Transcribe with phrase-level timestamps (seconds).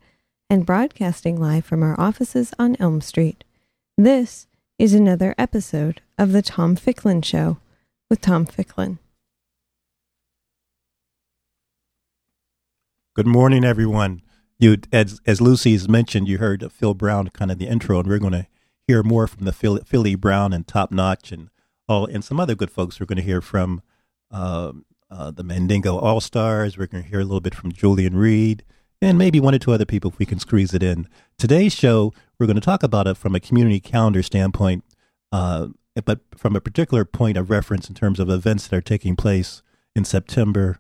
[0.49, 3.45] and broadcasting live from our offices on Elm Street.
[3.99, 4.47] This
[4.79, 7.59] is another episode of The Tom Ficklin Show
[8.09, 8.99] with Tom Ficklin.
[13.15, 14.23] Good morning, everyone.
[14.63, 18.21] You, as as Lucy's mentioned, you heard Phil Brown kind of the intro, and we're
[18.21, 18.47] going to
[18.87, 21.51] hear more from the Phil, Philly Brown and Top Notch and
[21.89, 23.01] all, and some other good folks.
[23.01, 23.83] We're going to hear from
[24.31, 24.71] uh,
[25.11, 26.79] uh, the Mandingo All Stars.
[26.79, 28.63] We're going to hear a little bit from Julian Reed,
[29.01, 31.09] and maybe one or two other people if we can squeeze it in.
[31.37, 34.85] Today's show, we're going to talk about it from a community calendar standpoint,
[35.33, 35.71] uh,
[36.05, 39.61] but from a particular point of reference in terms of events that are taking place
[39.97, 40.79] in September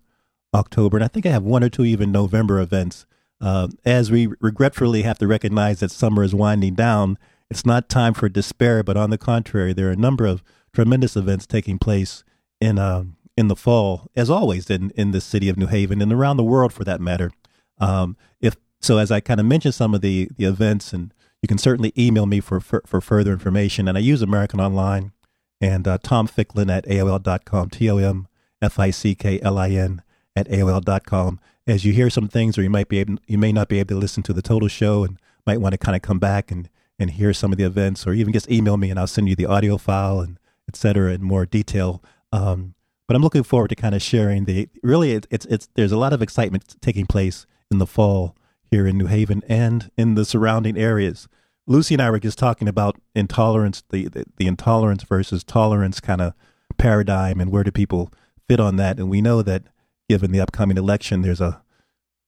[0.54, 3.06] October, and I think I have one or two even November events.
[3.42, 7.18] Uh, as we regretfully have to recognize that summer is winding down,
[7.50, 11.16] it's not time for despair, but on the contrary, there are a number of tremendous
[11.16, 12.22] events taking place
[12.60, 13.04] in uh,
[13.36, 16.44] in the fall, as always in in the city of New Haven and around the
[16.44, 17.32] world for that matter.
[17.78, 21.48] Um, if so, as I kind of mentioned some of the the events, and you
[21.48, 23.88] can certainly email me for for, for further information.
[23.88, 25.12] And I use American Online
[25.60, 28.28] and uh, Tom Ficklin at AOL.com, T O M
[28.60, 30.02] F I C K L I N
[30.36, 31.40] at AOL.com.
[31.66, 33.94] As you hear some things, or you might be able, you may not be able
[33.94, 36.68] to listen to the total show, and might want to kind of come back and
[36.98, 39.34] and hear some of the events, or even just email me and I'll send you
[39.34, 42.02] the audio file and et cetera in more detail.
[42.30, 42.74] Um,
[43.08, 45.96] but I'm looking forward to kind of sharing the really it, it's it's there's a
[45.96, 48.36] lot of excitement taking place in the fall
[48.70, 51.28] here in New Haven and in the surrounding areas.
[51.66, 56.20] Lucy and I were just talking about intolerance, the, the, the intolerance versus tolerance kind
[56.20, 56.34] of
[56.76, 58.12] paradigm, and where do people
[58.48, 58.98] fit on that?
[58.98, 59.64] And we know that
[60.12, 61.62] given the upcoming election, there's a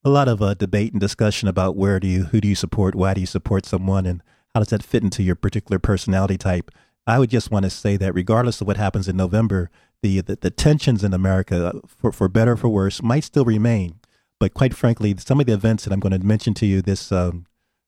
[0.03, 2.95] a lot of uh, debate and discussion about where do you who do you support,
[2.95, 4.23] why do you support someone, and
[4.55, 6.71] how does that fit into your particular personality type.
[7.05, 9.69] I would just want to say that regardless of what happens in November,
[10.01, 13.45] the the, the tensions in America, uh, for for better or for worse, might still
[13.45, 13.99] remain.
[14.39, 17.11] But quite frankly, some of the events that I'm going to mention to you this
[17.11, 17.45] um,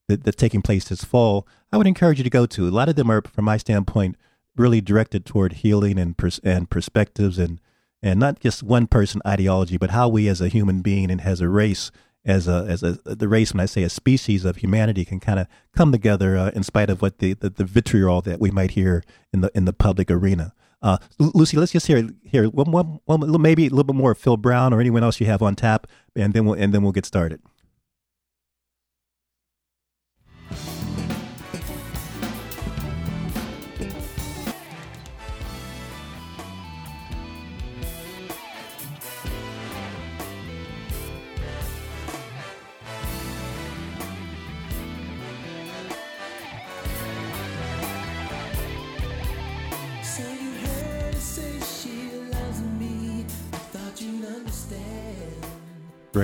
[0.07, 2.67] that, that's taking place this fall, I would encourage you to go to.
[2.67, 4.15] A lot of them are, from my standpoint,
[4.55, 7.59] really directed toward healing and pers- and perspectives and
[8.01, 11.41] and not just one person ideology, but how we as a human being and as
[11.41, 11.91] a race,
[12.25, 15.39] as a as a the race, when I say a species of humanity, can kind
[15.39, 18.71] of come together uh, in spite of what the, the, the vitriol that we might
[18.71, 19.03] hear
[19.33, 20.53] in the in the public arena.
[20.81, 24.17] Uh, Lucy, let's just hear hear one, one, one, maybe a little bit more of
[24.17, 26.91] Phil Brown or anyone else you have on tap, and then we'll and then we'll
[26.91, 27.41] get started.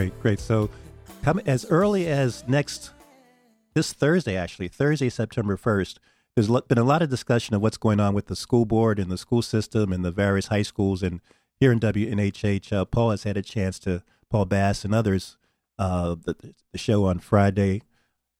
[0.03, 0.39] Great, great.
[0.41, 0.69] So,
[1.23, 2.91] come as early as next
[3.73, 6.01] this Thursday, actually Thursday, September first.
[6.35, 9.09] There's been a lot of discussion of what's going on with the school board and
[9.09, 11.03] the school system and the various high schools.
[11.03, 11.21] And
[11.57, 15.37] here in WNHH, uh, Paul has had a chance to Paul Bass and others
[15.79, 17.83] uh, the, the show on Friday,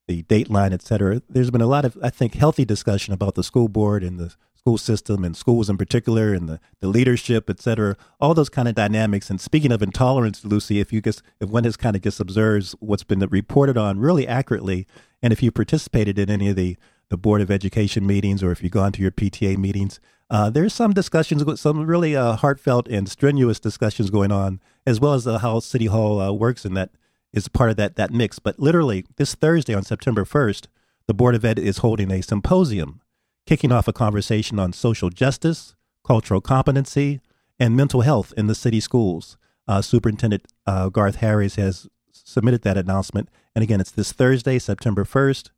[0.06, 1.22] the Dateline, et cetera.
[1.30, 4.36] There's been a lot of, I think, healthy discussion about the school board and the
[4.64, 8.70] school system and schools in particular and the, the leadership, et cetera, all those kind
[8.70, 9.30] of dynamics.
[9.30, 12.74] And speaking of intolerance, Lucy, if you just, if one just kind of just observes
[12.80, 14.88] what's been reported on really accurately,
[15.22, 16.78] and if you participated in any of the,
[17.10, 20.72] the Board of Education meetings or if you've gone to your PTA meetings, uh, there's
[20.72, 25.40] some discussions, some really uh, heartfelt and strenuous discussions going on, as well as uh,
[25.40, 26.92] how City Hall uh, works and that
[27.34, 28.40] is part of that, that mix.
[28.40, 30.68] But literally, this Thursday on September 1st,
[31.06, 33.02] the Board of Ed is holding a symposium
[33.46, 35.76] kicking off a conversation on social justice,
[36.06, 37.22] cultural competency,
[37.60, 39.38] and mental health in the city schools.
[39.68, 43.30] Uh, Superintendent uh, Garth Harries has submitted that announcement.
[43.56, 45.50] And again, it's this Thursday, September 1st.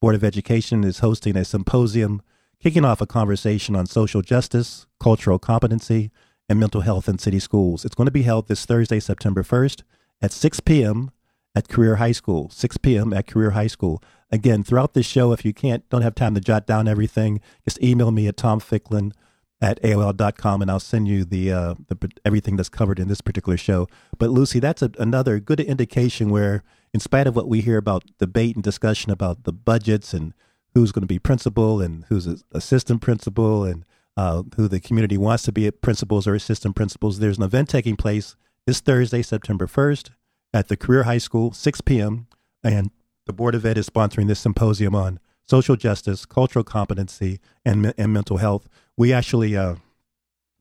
[0.00, 2.20] Board of Education is hosting a symposium
[2.60, 6.10] kicking off a conversation on social justice, cultural competency,
[6.48, 7.84] and mental health in city schools.
[7.84, 9.82] It's going to be held this Thursday, September 1st
[10.22, 11.10] at 6 p.m.
[11.54, 12.50] at Career High School.
[12.50, 13.12] 6 p.m.
[13.12, 14.02] at Career High School.
[14.34, 17.80] Again, throughout this show, if you can't, don't have time to jot down everything, just
[17.80, 19.12] email me at tomficklin
[19.60, 23.56] at AOL.com and I'll send you the, uh, the everything that's covered in this particular
[23.56, 23.86] show.
[24.18, 28.02] But Lucy, that's a, another good indication where, in spite of what we hear about
[28.18, 30.34] debate and discussion about the budgets and
[30.74, 33.84] who's going to be principal and who's assistant principal and
[34.16, 37.94] uh, who the community wants to be principals or assistant principals, there's an event taking
[37.94, 38.34] place
[38.66, 40.10] this Thursday, September 1st
[40.52, 42.26] at the Career High School, 6 p.m.
[42.64, 42.90] And
[43.26, 48.12] the Board of Ed is sponsoring this symposium on social justice, cultural competency, and and
[48.12, 48.68] mental health.
[48.96, 49.76] We actually uh,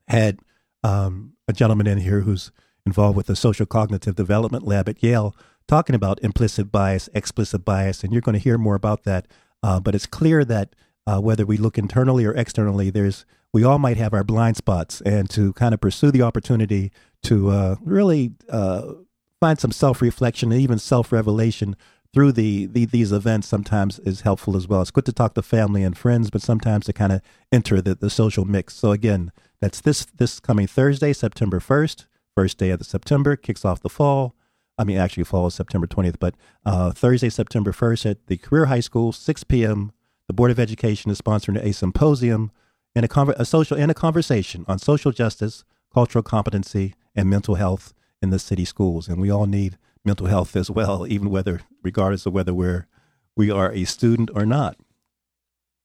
[0.07, 0.39] had
[0.83, 2.51] um, a gentleman in here who's
[2.86, 5.36] involved with the social cognitive development lab at Yale
[5.68, 9.27] talking about implicit bias, explicit bias, and you're going to hear more about that.
[9.62, 10.75] Uh, but it's clear that
[11.07, 15.00] uh, whether we look internally or externally, there's we all might have our blind spots,
[15.01, 16.92] and to kind of pursue the opportunity
[17.24, 18.94] to uh, really uh,
[19.39, 21.75] find some self reflection and even self revelation
[22.13, 24.81] through the, the, these events sometimes is helpful as well.
[24.81, 27.21] It's good to talk to family and friends, but sometimes to kind of
[27.51, 28.75] enter the, the social mix.
[28.75, 32.06] So again, that's this this coming Thursday, September first,
[32.36, 34.36] first day of the September, kicks off the fall.
[34.77, 38.65] I mean, actually, fall is September 20th, but uh, Thursday, September 1st at the Career
[38.65, 39.92] High School, 6 p.m.
[40.27, 42.51] The Board of Education is sponsoring a symposium
[42.95, 45.63] and a, conver- a social and a conversation on social justice,
[45.94, 49.07] cultural competency, and mental health in the city schools.
[49.07, 52.88] And we all need mental health as well, even whether, regardless of whether we're
[53.35, 54.77] we are a student or not.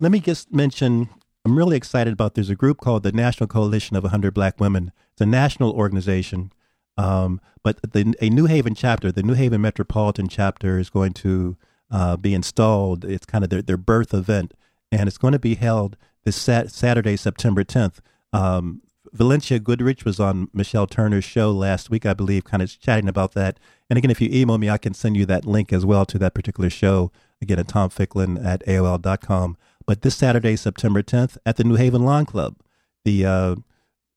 [0.00, 1.08] Let me just mention
[1.44, 4.92] I'm really excited about there's a group called the National Coalition of 100 Black Women.
[5.12, 6.52] It's a national organization,
[6.98, 11.56] um, but the, a New Haven chapter, the New Haven Metropolitan chapter, is going to
[11.90, 13.04] uh, be installed.
[13.04, 14.52] It's kind of their, their birth event,
[14.92, 18.00] and it's going to be held this sat- Saturday, September 10th.
[18.32, 18.82] Um,
[19.12, 23.32] Valencia Goodrich was on Michelle Turner's show last week, I believe, kind of chatting about
[23.32, 23.58] that.
[23.88, 26.18] And again, if you email me, I can send you that link as well to
[26.18, 27.10] that particular show.
[27.40, 29.56] Again, at tomficklin at AOL.com.
[29.86, 32.56] But this Saturday, September 10th, at the New Haven Lawn Club,
[33.04, 33.56] the uh,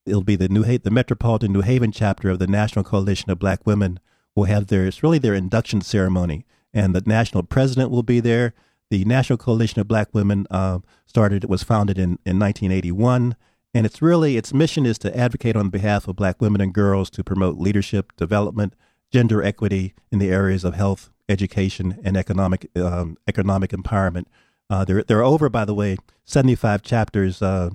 [0.05, 3.39] it'll be the New ha- the Metropolitan New Haven chapter of the National Coalition of
[3.39, 3.99] Black Women
[4.35, 8.53] will have their it's really their induction ceremony, and the national president will be there.
[8.89, 13.37] The National Coalition of Black Women uh, started was founded in, in 1981,
[13.73, 17.09] and it's really its mission is to advocate on behalf of Black women and girls
[17.11, 18.73] to promote leadership, development,
[19.11, 24.25] gender equity in the areas of health, education, and economic um, economic empowerment.
[24.69, 27.41] Uh, there, there are over, by the way, 75 chapters.
[27.41, 27.71] Uh,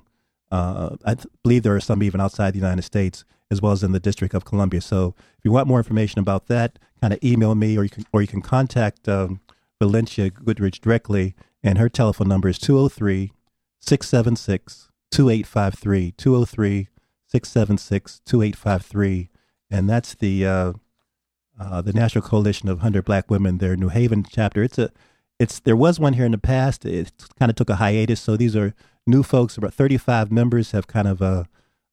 [0.51, 3.83] uh, I th- believe there are some even outside the United States, as well as
[3.83, 4.81] in the District of Columbia.
[4.81, 8.05] So, if you want more information about that, kind of email me, or you can,
[8.13, 9.41] or you can contact um,
[9.79, 13.33] Valencia Goodrich directly, and her telephone number is 203
[13.81, 16.13] 676 2853.
[16.13, 16.89] 203
[17.29, 19.29] 676 2853.
[19.71, 20.73] And that's the uh,
[21.59, 24.63] uh, the National Coalition of 100 Black Women, their New Haven chapter.
[24.63, 24.91] It's a
[25.39, 26.85] it's there was one here in the past.
[26.85, 28.75] It kind of took a hiatus, so these are
[29.07, 29.57] new folks.
[29.57, 31.45] About 35 members have kind of uh,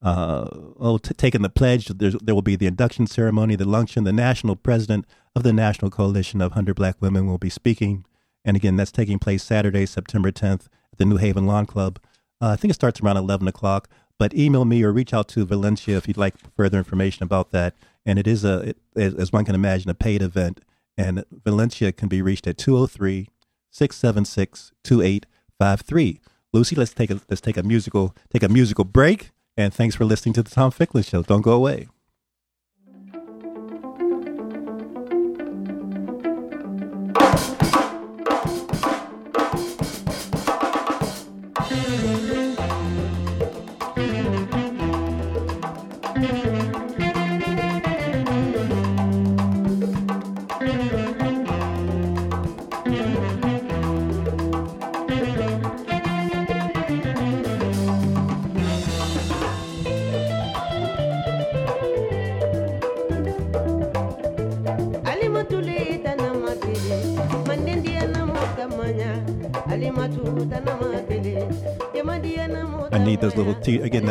[0.02, 0.50] uh,
[0.80, 1.88] oh, t- taken the pledge.
[1.88, 4.04] There's, there will be the induction ceremony, the luncheon.
[4.04, 5.06] The national president
[5.36, 8.06] of the National Coalition of 100 Black Women will be speaking,
[8.46, 12.00] and again, that's taking place Saturday, September 10th at the New Haven Lawn Club.
[12.44, 13.88] Uh, I think it starts around 11 o'clock.
[14.20, 17.74] But email me or reach out to Valencia if you'd like further information about that.
[18.06, 20.60] And it is a, it, as one can imagine, a paid event.
[20.98, 23.30] And Valencia can be reached at 203
[23.72, 26.20] 676 2853.
[26.52, 29.32] Lucy, let's take a let's take a musical take a musical break.
[29.58, 31.24] And thanks for listening to the Tom Ficklin Show.
[31.24, 31.88] Don't go away.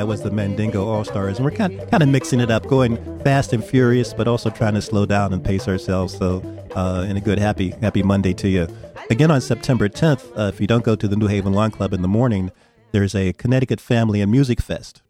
[0.03, 2.97] That was the Mandingo All Stars, and we're kind kind of mixing it up, going
[3.23, 6.19] fast and furious, but also trying to slow down and pace ourselves.
[6.19, 6.43] So,
[6.75, 8.67] uh, and a good happy happy Monday to you.
[9.11, 11.93] Again, on September 10th, uh, if you don't go to the New Haven Lawn Club
[11.93, 12.51] in the morning,
[12.91, 15.03] there's a Connecticut Family and Music Fest.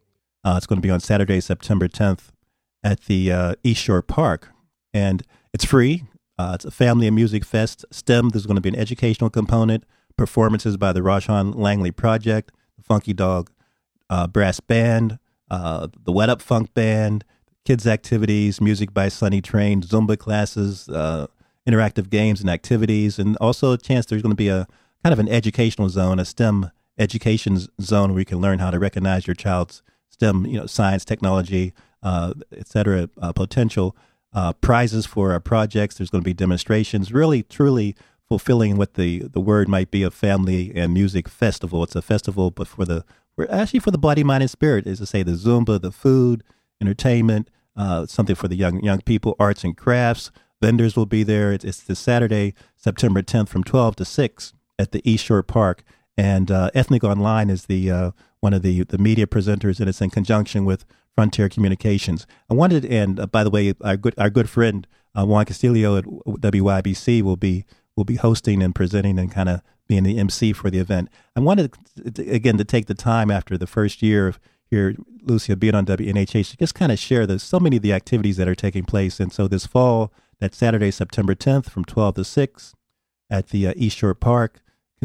[0.44, 2.28] Uh, it's going to be on Saturday, September 10th,
[2.84, 4.50] at the uh, East Shore Park,
[4.92, 5.22] and
[5.54, 6.04] it's free.
[6.36, 7.86] Uh, it's a family and music fest.
[7.90, 8.28] STEM.
[8.28, 9.84] There's going to be an educational component.
[10.18, 13.48] Performances by the Rashawn Langley Project, the Funky Dog
[14.12, 15.18] uh, brass band,
[15.50, 17.24] uh, the Wet Up Funk Band,
[17.64, 21.26] kids' activities, music by Sunny Train, Zumba classes, uh,
[21.66, 24.66] interactive games and activities, and also a chance there's going to be a
[25.02, 28.78] kind of an educational zone, a STEM education zone where you can learn how to
[28.78, 33.96] recognize your child's STEM, you know, science, technology, uh, et cetera, uh, potential.
[34.34, 35.96] Uh, prizes for our projects.
[35.96, 37.12] There's going to be demonstrations.
[37.12, 37.94] Really, truly
[38.26, 41.84] fulfilling what the, the word might be a family and music festival.
[41.84, 43.04] It's a festival, but for the
[43.36, 46.42] we're actually for the body, mind, and spirit, is to say the Zumba, the food,
[46.80, 50.30] entertainment, uh, something for the young young people, arts and crafts.
[50.60, 51.52] Vendors will be there.
[51.52, 54.52] It's, it's this Saturday, September 10th from 12 to 6.
[54.78, 55.82] at the East Shore Park.
[56.16, 58.10] And uh, Ethnic Online is the uh,
[58.40, 60.84] one of the the media presenters, and it's in conjunction with
[61.14, 62.26] Frontier Communications.
[62.50, 64.86] I wanted, and uh, by the way, our good our good friend
[65.16, 67.64] uh, Juan Castillo at WYBC will be
[67.96, 71.08] will be hosting and presenting and kind of being the MC for the event.
[71.36, 71.74] I wanted
[72.18, 74.40] again to take the time after the first year of
[74.72, 77.92] here, Lucia, being on WNHH, to just kind of share the so many of the
[77.92, 79.20] activities that are taking place.
[79.20, 82.74] And so this fall, that Saturday, September 10th, from 12 to 6
[83.28, 84.62] at the uh, East Shore Park,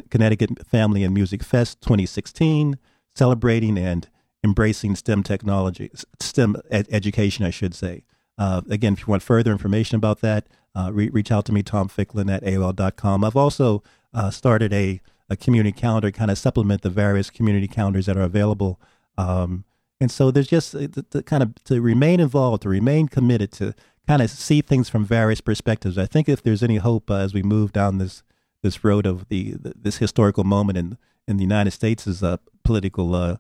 [0.09, 2.77] Connecticut Family and Music Fest 2016,
[3.13, 4.07] celebrating and
[4.41, 5.91] embracing STEM technology,
[6.21, 8.05] STEM ed- education, I should say.
[8.37, 11.61] Uh, again, if you want further information about that, uh, re- reach out to me,
[11.61, 13.23] Tom Ficklin at AOL.com.
[13.25, 13.83] I've also
[14.17, 18.27] uh, started a, a community calendar, kind of supplement the various community calendars that are
[18.33, 18.79] available.
[19.17, 19.63] Um,
[20.01, 23.51] and so there's just uh, to, to kind of to remain involved, to remain committed,
[23.53, 23.73] to
[24.07, 25.97] kind of see things from various perspectives.
[25.97, 28.23] I think if there's any hope uh, as we move down this
[28.63, 30.97] this road of the, the this historical moment in
[31.27, 33.37] in the United States' is uh, political uh,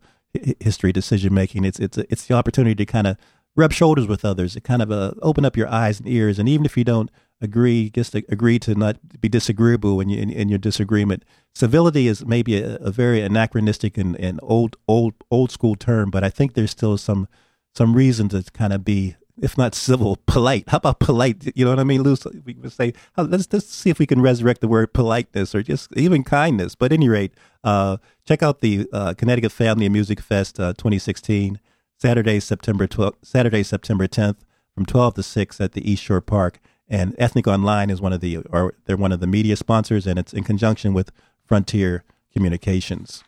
[0.59, 3.17] history decision making, it's it's it's the opportunity to kind of
[3.55, 6.47] rub shoulders with others, to kind of uh, open up your eyes and ears, and
[6.47, 7.09] even if you don't
[7.41, 11.23] agree, just agree to not be disagreeable in, in, in your disagreement.
[11.53, 16.23] Civility is maybe a, a very anachronistic and, and old old old school term, but
[16.23, 17.27] I think there's still some
[17.73, 20.65] some reason to kind of be if not civil, polite.
[20.67, 21.51] How about polite?
[21.55, 22.25] You know what I mean, Luce?
[22.45, 25.95] We would say, let's, let's see if we can resurrect the word politeness or just
[25.95, 26.75] even kindness.
[26.75, 31.59] But any rate, uh, check out the uh, Connecticut Family and Music Fest uh, 2016,
[31.99, 34.37] Saturday, September 12th, Saturday, September 10th,
[34.73, 36.59] from 12 to 6 at the East Shore Park.
[36.89, 40.17] And Ethnic Online is one of the, or they're one of the media sponsors, and
[40.17, 41.11] it's in conjunction with
[41.45, 43.23] Frontier Communications.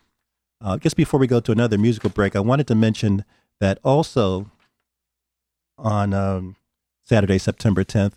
[0.62, 3.24] Uh, just before we go to another musical break, I wanted to mention
[3.60, 4.50] that also
[5.78, 6.56] on um,
[7.04, 8.14] Saturday, September 10th.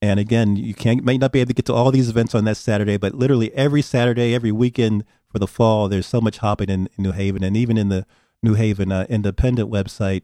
[0.00, 2.44] And again, you can't may not be able to get to all these events on
[2.44, 6.68] that Saturday, but literally every Saturday, every weekend for the fall, there's so much hopping
[6.68, 8.04] in, in New Haven, and even in the
[8.42, 10.22] New Haven uh, Independent website,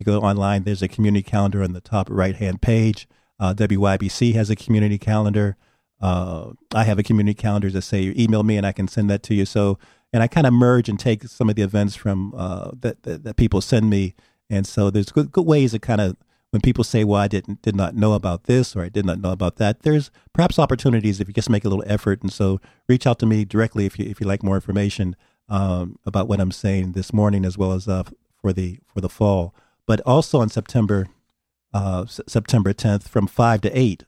[0.00, 3.06] you go online, there's a community calendar on the top right hand page.
[3.40, 5.56] Uh, WYBC has a community calendar.
[6.00, 9.22] Uh, I have a community calendar that say email me and I can send that
[9.24, 9.44] to you.
[9.44, 9.78] So,
[10.12, 13.24] and I kind of merge and take some of the events from uh, that, that,
[13.24, 14.14] that people send me
[14.50, 16.16] and so there's good, good ways to kind of
[16.50, 19.20] when people say, "Well, I didn't did not know about this or I did not
[19.20, 22.22] know about that," there's perhaps opportunities if you just make a little effort.
[22.22, 25.16] And so reach out to me directly if you if you like more information
[25.48, 28.04] um, about what I'm saying this morning as well as uh,
[28.40, 29.54] for the for the fall.
[29.86, 31.08] But also on September
[31.72, 34.04] uh, S- September 10th from five to eight,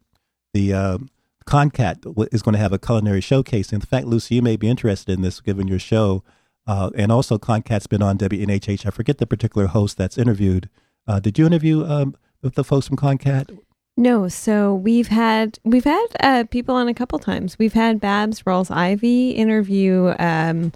[0.53, 0.99] the uh,
[1.47, 3.73] ConnCAT is going to have a culinary showcase.
[3.73, 6.23] In fact, Lucy, you may be interested in this given your show.
[6.67, 8.87] Uh, and also, ConnCAT's been on WNHH.
[8.87, 10.69] I forget the particular host that's interviewed.
[11.07, 13.59] Uh, did you interview um, the folks from ConnCAT?
[13.97, 17.59] No, so we've had we've had uh, people on a couple times.
[17.59, 20.73] We've had Babs Rolls Ivy interview um,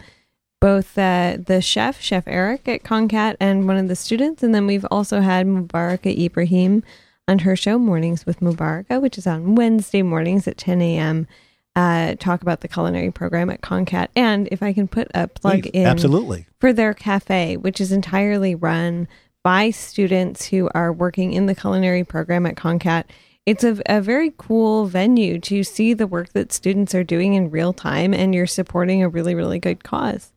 [0.64, 4.66] both uh, the chef, Chef Eric at ConnCAT, and one of the students, and then
[4.66, 6.82] we've also had Mubaraka Ibrahim
[7.28, 11.26] on her show Mornings with Mubaraka, which is on Wednesday mornings at 10 a.m
[11.76, 14.08] uh, talk about the culinary program at ConnCAT.
[14.14, 17.92] And if I can put a plug Please, in absolutely for their cafe, which is
[17.92, 19.08] entirely run
[19.42, 23.04] by students who are working in the culinary program at ConnCAT.
[23.44, 27.50] It's a, a very cool venue to see the work that students are doing in
[27.50, 30.32] real time, and you're supporting a really, really good cause.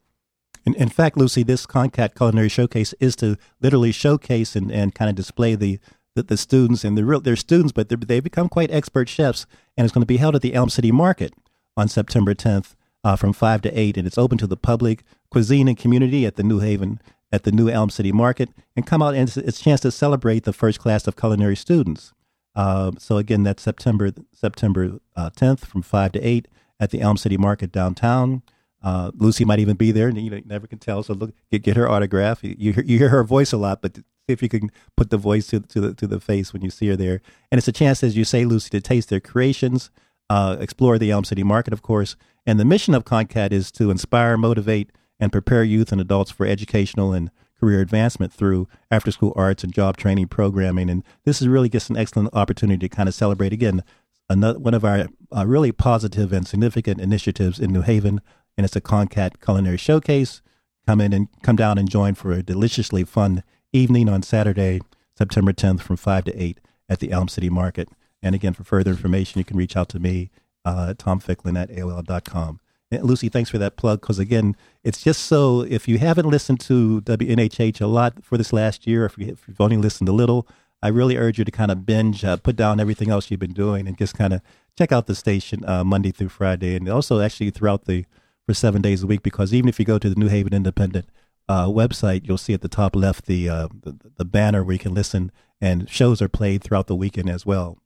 [0.68, 5.10] In, in fact, Lucy, this ConnCAT Culinary Showcase is to literally showcase and, and kind
[5.10, 5.80] of display the
[6.16, 9.46] the, the students and the real they're students, but they become quite expert chefs.
[9.78, 11.34] And it's going to be held at the Elm City Market
[11.78, 15.70] on September 10th uh, from five to eight, and it's open to the public, cuisine
[15.70, 17.00] and community at the New Haven
[17.32, 19.92] at the New Elm City Market, and come out and it's, it's a chance to
[19.92, 22.12] celebrate the first class of culinary students.
[22.56, 27.16] Uh, so again, that's September September uh, 10th from five to eight at the Elm
[27.16, 28.42] City Market downtown.
[28.84, 31.04] Uh, Lucy might even be there, and you, know, you never can tell.
[31.04, 32.44] So look, get, get her autograph.
[32.44, 35.10] You, you, hear, you hear her voice a lot, but See if you can put
[35.10, 37.22] the voice to, to the to the face when you see her there.
[37.50, 39.90] And it's a chance, as you say, Lucy, to taste their creations,
[40.30, 42.18] uh, explore the Elm City market, of course.
[42.46, 46.46] And the mission of ConnCAT is to inspire, motivate, and prepare youth and adults for
[46.46, 50.90] educational and career advancement through after school arts and job training programming.
[50.90, 53.82] And this is really just an excellent opportunity to kind of celebrate again
[54.30, 58.20] another one of our uh, really positive and significant initiatives in New Haven.
[58.58, 60.42] And it's a ConnCAT Culinary Showcase.
[60.88, 64.80] Come in and come down and join for a deliciously fun evening on Saturday,
[65.18, 66.60] September 10th from 5 to 8
[66.90, 67.90] at the Elm City Market.
[68.22, 70.32] And again, for further information, you can reach out to me,
[70.66, 72.60] uh, Tom Ficklin at AOL.com.
[72.90, 76.62] And Lucy, thanks for that plug because, again, it's just so if you haven't listened
[76.62, 80.48] to WNHH a lot for this last year, if, you, have only listened a little,
[80.82, 83.54] I really urge you to kind of binge, uh, put down everything else you've been
[83.54, 84.42] doing and just kind of
[84.78, 88.06] check out the station uh, Monday through Friday, and also actually throughout the
[88.48, 89.22] for seven days a week.
[89.22, 91.08] Because even if you go to the New Haven Independent
[91.48, 94.80] uh, website, you'll see at the top left the, uh, the, the banner where you
[94.80, 97.78] can listen, and shows are played throughout the weekend as well.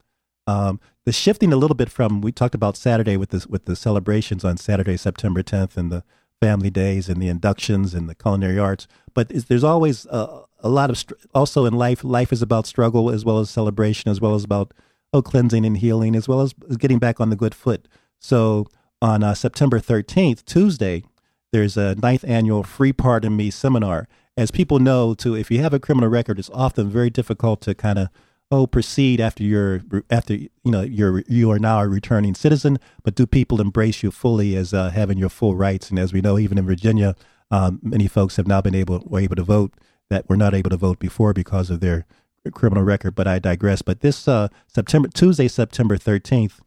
[0.48, 3.76] Um, the shifting a little bit from we talked about Saturday with this with the
[3.76, 6.04] celebrations on Saturday, September 10th, and the
[6.40, 8.88] family days and the inductions and the culinary arts.
[9.14, 12.04] But there's always a, a lot of str- also in life.
[12.04, 14.74] Life is about struggle as well as celebration, as well as about
[15.14, 17.88] oh cleansing and healing, as well as getting back on the good foot.
[18.20, 18.68] So
[19.02, 21.04] on uh, September 13th, Tuesday,
[21.52, 24.08] there's a ninth annual Free Pardon Me seminar.
[24.38, 27.76] As people know, to if you have a criminal record, it's often very difficult to
[27.76, 28.10] kind of
[28.52, 33.16] oh proceed after you're after you know you're you are now a returning citizen but
[33.16, 36.38] do people embrace you fully as uh, having your full rights and as we know
[36.38, 37.16] even in virginia
[37.50, 39.74] um, many folks have now been able were able to vote
[40.10, 42.06] that were not able to vote before because of their
[42.52, 46.60] criminal record but i digress but this uh, september tuesday september 13th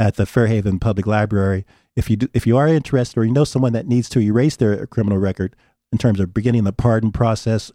[0.00, 1.64] at the fairhaven public library
[1.98, 4.54] if you do, if you are interested or you know someone that needs to erase
[4.54, 5.56] their criminal record
[5.90, 7.72] in terms of beginning the pardon process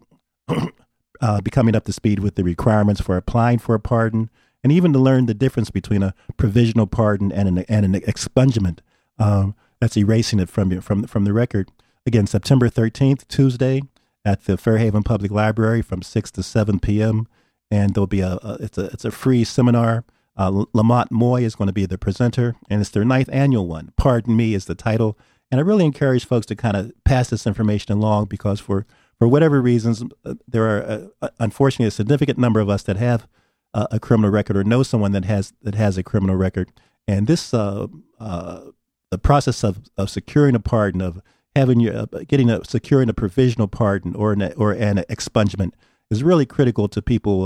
[1.21, 4.29] uh, becoming up to speed with the requirements for applying for a pardon,
[4.63, 8.79] and even to learn the difference between a provisional pardon and an, and an expungement.
[9.19, 11.69] Um, that's erasing it from from from the record.
[12.05, 13.81] Again, September 13th, Tuesday,
[14.23, 17.27] at the Fairhaven Public Library from 6 to 7 p.m.
[17.69, 20.05] And there'll be a, a it's a it's a free seminar.
[20.35, 23.93] Uh, Lamont Moy is going to be the presenter, and it's their ninth annual one.
[23.97, 25.17] Pardon me is the title,
[25.51, 28.85] and I really encourage folks to kind of pass this information along because for
[29.19, 32.97] for whatever reasons, uh, there are uh, uh, unfortunately a significant number of us that
[32.97, 33.27] have
[33.73, 36.71] uh, a criminal record or know someone that has that has a criminal record,
[37.07, 37.87] and this uh,
[38.19, 41.21] the process of, of securing a pardon, of
[41.55, 45.73] having your getting a securing a provisional pardon or an or an expungement
[46.09, 47.45] is really critical to people.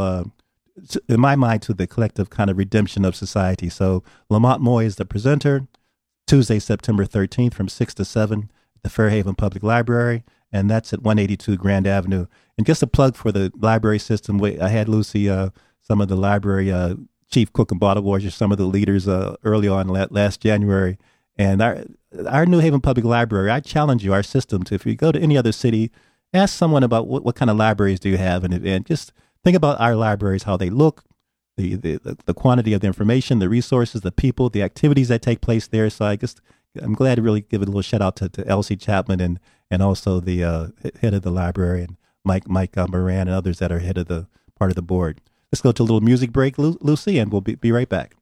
[0.89, 3.69] To, in my mind, to the collective kind of redemption of society.
[3.69, 5.67] So Lamont Moy is the presenter.
[6.27, 11.01] Tuesday, September 13th from 6 to 7 at the Fairhaven Public Library and that's at
[11.01, 12.25] 182 Grand Avenue.
[12.57, 14.43] And just a plug for the library system.
[14.43, 15.49] I had Lucy, uh,
[15.81, 16.95] some of the library uh,
[17.29, 20.97] chief cook and bottle washers, some of the leaders uh, early on last January.
[21.35, 21.83] And our
[22.25, 25.19] our New Haven Public Library, I challenge you, our system, to if you go to
[25.19, 25.91] any other city,
[26.33, 29.13] ask someone about what, what kind of libraries do you have, and, and just
[29.47, 31.05] think about our libraries, how they look,
[31.55, 35.39] the, the the quantity of the information, the resources, the people, the activities that take
[35.39, 35.89] place there.
[35.89, 36.41] So I just
[36.81, 39.39] I'm glad to really give a little shout out to, to Elsie Chapman and
[39.71, 40.67] and also the uh,
[41.01, 44.07] head of the library and Mike Mike uh, Moran and others that are head of
[44.07, 44.27] the
[44.60, 45.21] part of the board.
[45.49, 48.15] Let's go to a little music break, Lucy, and we'll be, be right back.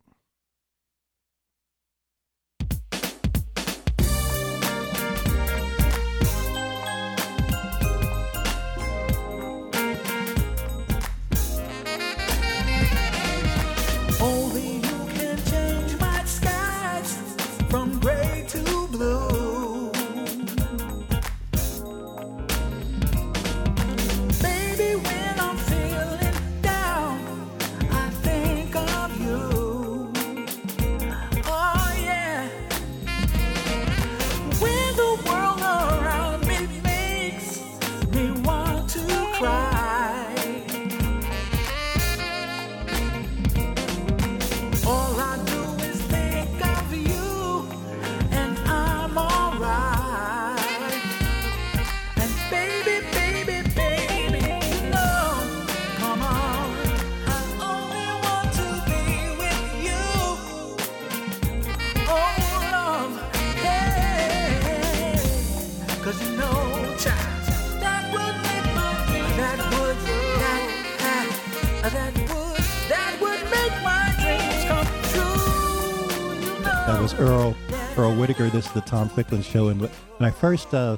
[78.55, 79.91] This is the Tom Ficklin Show, and when
[80.21, 80.95] I first uh,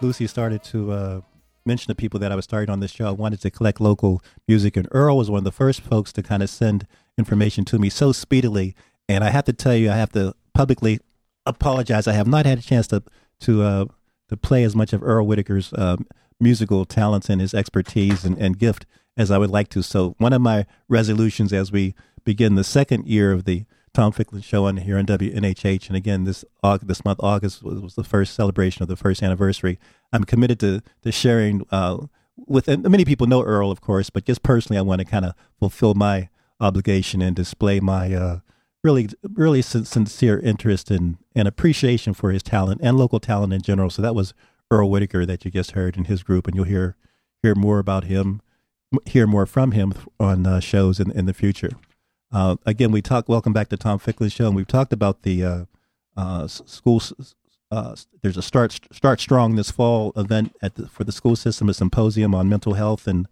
[0.00, 1.20] Lucy started to uh,
[1.66, 4.22] mention to people that I was starting on this show, I wanted to collect local
[4.46, 6.86] music, and Earl was one of the first folks to kind of send
[7.18, 8.76] information to me so speedily.
[9.08, 11.00] And I have to tell you, I have to publicly
[11.44, 12.06] apologize.
[12.06, 13.02] I have not had a chance to
[13.40, 13.84] to uh,
[14.28, 15.96] to play as much of Earl Whitaker's uh,
[16.38, 19.82] musical talents and his expertise and, and gift as I would like to.
[19.82, 24.42] So one of my resolutions as we begin the second year of the Tom Ficklin
[24.42, 25.88] show on here on WNHH.
[25.88, 29.22] And again, this August, this month, August was, was, the first celebration of the first
[29.22, 29.78] anniversary.
[30.12, 34.42] I'm committed to to sharing uh, with many people know Earl, of course, but just
[34.42, 36.28] personally, I want to kind of fulfill my
[36.60, 38.40] obligation and display my uh,
[38.84, 43.90] really really sincere interest and, and appreciation for his talent and local talent in general.
[43.90, 44.34] So that was
[44.70, 46.96] Earl Whitaker that you just heard in his group, and you'll hear
[47.42, 48.40] hear more about him,
[49.06, 51.72] hear more from him on uh, shows in in the future.
[52.32, 53.28] Uh, again, we talk.
[53.28, 55.64] Welcome back to Tom Ficklin Show, and we've talked about the uh,
[56.16, 57.02] uh, school.
[57.70, 61.68] Uh, there's a start start strong this fall event at the, for the school system,
[61.68, 63.26] a symposium on mental health and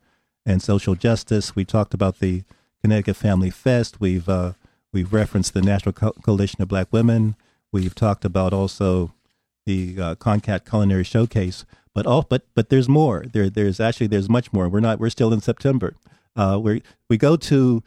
[0.45, 1.55] and social justice.
[1.55, 2.43] We talked about the
[2.83, 4.01] Connecticut Family Fest.
[4.01, 4.55] We've uh,
[4.93, 7.37] we've referenced the National Co- Coalition of Black Women.
[7.71, 9.13] We've talked about also
[9.65, 11.65] the uh, ConnCAT Culinary Showcase.
[11.95, 13.27] But all but but there's more.
[13.33, 14.69] There there's actually there's much more.
[14.69, 15.95] We're not we're still in September.
[16.35, 17.83] Uh, we we go to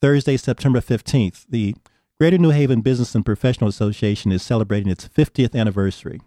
[0.00, 1.46] Thursday, September fifteenth.
[1.48, 1.74] The
[2.18, 6.18] Greater New Haven Business and Professional Association is celebrating its 50th anniversary.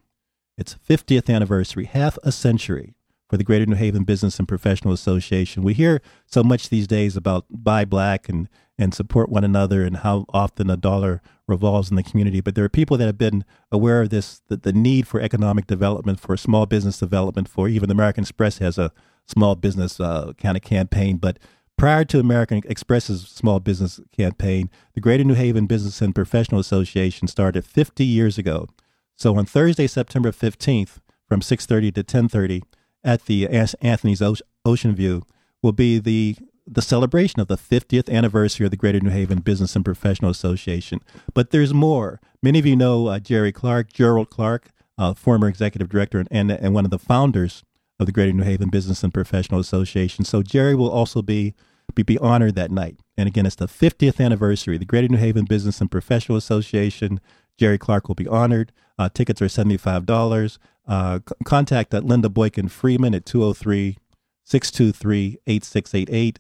[0.56, 2.94] Its 50th anniversary, half a century
[3.28, 5.64] for the Greater New Haven Business and Professional Association.
[5.64, 9.98] We hear so much these days about buy black and, and support one another and
[9.98, 12.42] how often a dollar revolves in the community.
[12.42, 15.66] But there are people that have been aware of this, the, the need for economic
[15.66, 18.92] development, for small business development, for even the American Express has a
[19.26, 21.18] small business uh, kind of campaign.
[21.18, 21.40] But
[21.80, 27.30] Prior to American Express's small business campaign, the Greater New Haven Business and Professional Association
[27.30, 28.68] started 50 years ago.
[29.16, 32.64] So on Thursday, September 15th, from 6:30 to 10:30
[33.02, 34.22] at the Anthony's
[34.66, 35.24] Ocean View
[35.64, 36.36] will be the
[36.68, 41.00] the celebration of the 50th anniversary of the Greater New Haven Business and Professional Association.
[41.34, 42.20] But there's more.
[42.44, 46.52] Many of you know uh, Jerry Clark, Gerald Clark, uh, former executive director and, and,
[46.52, 47.64] and one of the founders
[48.00, 50.26] of the Greater New Haven Business and Professional Association.
[50.26, 51.56] So Jerry will also be
[51.96, 52.98] be, be honored that night.
[53.18, 54.78] And again, it's the 50th anniversary.
[54.78, 57.20] The Greater New Haven Business and Professional Association.
[57.58, 58.72] Jerry Clark will be honored.
[58.98, 60.58] Uh, tickets are $75.
[60.88, 63.98] Uh, c- contact at Linda Boykin Freeman at 203
[64.46, 66.40] 623 8688.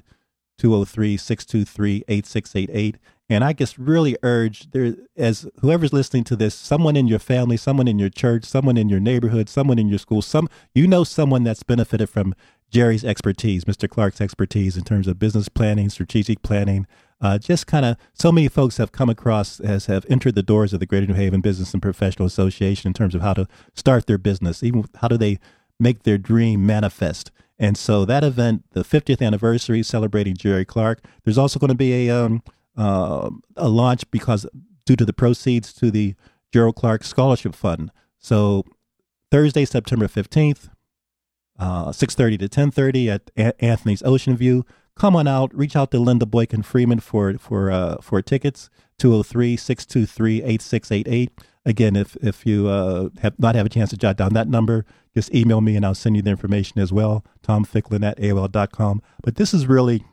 [0.58, 2.98] 203 623 8688.
[3.32, 7.58] And I just really urge there, as whoever's listening to this, someone in your family,
[7.58, 11.04] someone in your church, someone in your neighborhood, someone in your school, some you know
[11.04, 12.34] someone that's benefited from
[12.70, 13.90] Jerry's expertise, Mr.
[13.90, 16.88] Clark's expertise in terms of business planning, strategic planning.
[17.22, 20.72] Uh, just kind of so many folks have come across as have entered the doors
[20.72, 24.06] of the Greater New Haven Business and Professional Association in terms of how to start
[24.06, 25.40] their business, even how do they
[25.80, 27.32] make their dream manifest.
[27.58, 31.04] And so that event, the 50th anniversary, celebrating Jerry Clark.
[31.26, 32.42] There's also going to be a um,
[32.78, 34.46] uh, a launch because
[34.86, 36.16] due to the proceeds to the
[36.54, 37.92] Gerald Clark Scholarship Fund.
[38.18, 38.64] So
[39.30, 40.70] Thursday, September 15th,
[41.60, 44.66] uh, 6.30 to 10.30 at a- Anthony's Ocean View.
[44.96, 45.54] Come on out.
[45.56, 48.70] Reach out to Linda Boykin Freeman for for uh, for tickets.
[49.00, 51.30] 203-623-8688.
[51.66, 54.86] Again, if if you uh, have not have a chance to jot down that number,
[55.16, 57.24] just email me and I'll send you the information as well.
[57.44, 59.02] Tom TomFicklin at AOL.com.
[59.24, 60.04] But this is really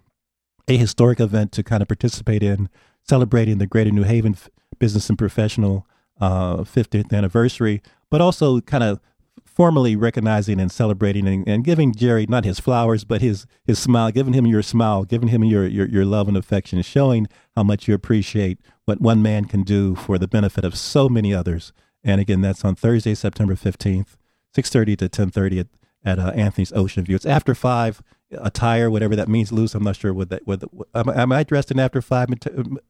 [0.69, 2.69] a historic event to kind of participate in,
[3.03, 4.37] celebrating the Greater New Haven
[4.79, 5.87] Business and Professional
[6.21, 9.01] uh, 50th anniversary, but also kind of
[9.45, 14.11] formally recognizing and celebrating and, and, giving Jerry not his flowers, but his his smile,
[14.11, 17.89] giving him your smile, giving him your, your, your love and affection, showing how much
[17.89, 21.73] you appreciate what one man can do for the benefit of so many others.
[22.05, 24.17] And again, that's on Thursday, September 15th,
[24.57, 25.67] 6.30 to 10.30 at,
[26.05, 27.17] at uh, Anthony's Ocean View.
[27.17, 29.75] It's after 5, attire, whatever that means, Luce.
[29.75, 30.63] I'm not sure what that, what,
[30.95, 32.29] am, am, I dressed in after 5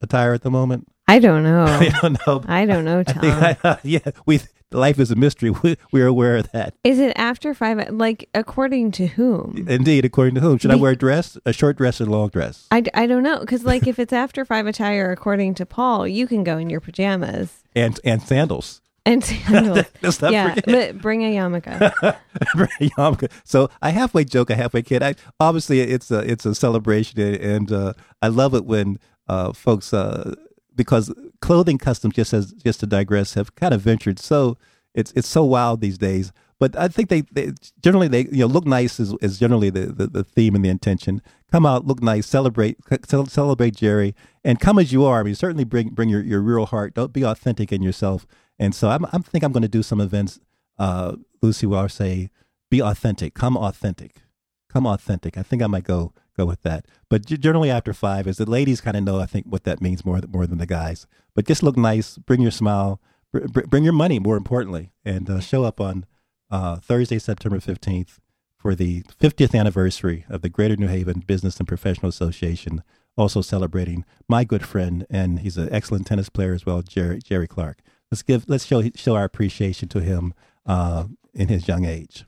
[0.02, 0.88] attire at the moment?
[1.08, 1.64] I don't know.
[1.66, 2.42] I don't know.
[2.46, 3.24] I don't know, Tom.
[3.24, 4.40] I I, yeah, we
[4.72, 5.50] life is a mystery.
[5.62, 6.74] We, we're aware of that.
[6.84, 7.90] Is it after five?
[7.90, 9.64] Like, according to whom?
[9.68, 10.58] Indeed, according to whom?
[10.58, 12.66] Should I wear a dress, a short dress, or a long dress?
[12.70, 13.40] I, I don't know.
[13.40, 16.80] Because, like, if it's after five attire, according to Paul, you can go in your
[16.80, 18.80] pajamas and and sandals.
[19.04, 19.86] And sandals.
[20.22, 20.64] Yeah, forget.
[20.66, 21.78] but bring a yarmulke.
[22.54, 23.30] bring a yarmulke.
[23.44, 25.02] So I halfway joke, I halfway kid.
[25.02, 28.98] I, obviously, it's a it's a celebration, and uh, I love it when
[29.28, 29.94] uh, folks.
[29.94, 30.34] Uh,
[30.74, 31.12] because
[31.46, 34.58] clothing customs, just as just to digress, have kind of ventured so
[34.94, 36.32] it's it's so wild these days.
[36.58, 39.86] But I think they, they generally they you know look nice is, is generally the,
[39.86, 41.22] the, the theme and the intention.
[41.52, 45.20] Come out, look nice, celebrate celebrate Jerry, and come as you are.
[45.20, 46.94] I mean, certainly bring bring your, your real heart.
[46.94, 48.26] Don't be authentic in yourself.
[48.58, 50.40] And so I'm I'm think I'm going to do some events,
[50.78, 52.30] uh, Lucy, will say
[52.70, 54.22] be authentic, come authentic,
[54.68, 55.38] come authentic.
[55.38, 56.86] I think I might go go with that.
[57.08, 60.04] But generally after five, is the ladies kind of know, I think what that means
[60.04, 61.06] more more than the guys.
[61.34, 63.00] But just look nice, bring your smile
[63.32, 66.06] bring your money more importantly and uh, show up on
[66.50, 68.18] uh, thursday september 15th
[68.56, 72.82] for the 50th anniversary of the greater new haven business and professional association
[73.16, 77.48] also celebrating my good friend and he's an excellent tennis player as well jerry, jerry
[77.48, 77.78] clark
[78.10, 80.32] let's give let's show show our appreciation to him
[80.66, 82.24] uh, in his young age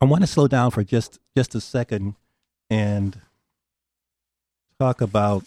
[0.00, 2.14] i want to slow down for just just a second
[2.70, 3.20] and
[4.78, 5.44] talk about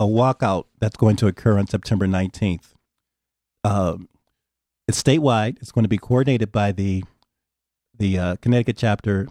[0.00, 2.74] a walkout that's going to occur on September 19th.
[3.64, 4.08] Um,
[4.86, 5.58] it's statewide.
[5.60, 7.04] It's going to be coordinated by the
[7.98, 9.28] the uh, Connecticut chapter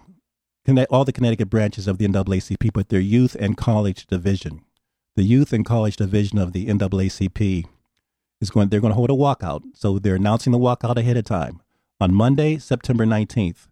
[0.89, 4.65] all the Connecticut branches of the NAACP, but their youth and college division.
[5.15, 7.65] The youth and college division of the NAACP
[8.41, 8.67] is going.
[8.67, 11.61] They're going to hold a walkout, so they're announcing the walkout ahead of time
[12.01, 13.69] on Monday, September nineteenth.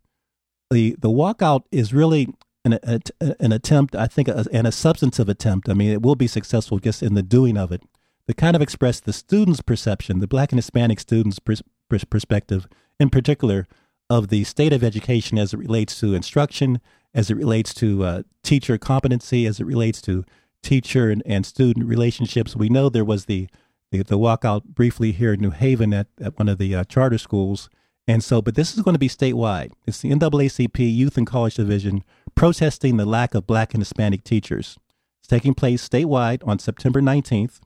[0.69, 2.27] The The walkout is really
[2.63, 2.99] an, a,
[3.39, 5.69] an attempt, I think, a, and a substantive attempt.
[5.69, 7.83] I mean, it will be successful just in the doing of it.
[8.27, 12.67] To kind of express the students' perception, the Black and Hispanic students' pers- pers- perspective,
[12.99, 13.67] in particular,
[14.09, 16.81] of the state of education as it relates to instruction,
[17.13, 20.25] as it relates to uh, teacher competency, as it relates to
[20.63, 22.55] teacher and, and student relationships.
[22.55, 23.47] We know there was the,
[23.91, 27.19] the, the walkout briefly here in New Haven at, at one of the uh, charter
[27.19, 27.69] schools.
[28.07, 29.71] And so, but this is going to be statewide.
[29.87, 32.03] It's the NAACP Youth and College Division
[32.35, 34.77] protesting the lack of black and Hispanic teachers.
[35.19, 37.61] It's taking place statewide on September 19th.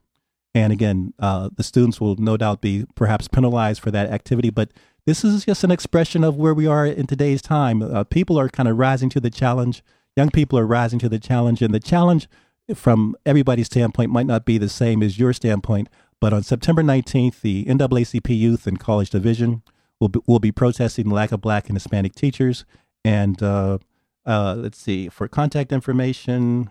[0.56, 4.71] And again, uh, the students will no doubt be perhaps penalized for that activity, but
[5.06, 7.82] this is just an expression of where we are in today's time.
[7.82, 9.84] Uh, people are kind of rising to the challenge.
[10.15, 12.28] Young people are rising to the challenge, and the challenge
[12.75, 15.89] from everybody's standpoint might not be the same as your standpoint.
[16.19, 19.63] But on September 19th, the NAACP Youth and College Division
[20.00, 22.66] will be, will be protesting the lack of black and Hispanic teachers.
[23.04, 23.80] And uh,
[24.26, 26.70] uh, let's see, for contact information,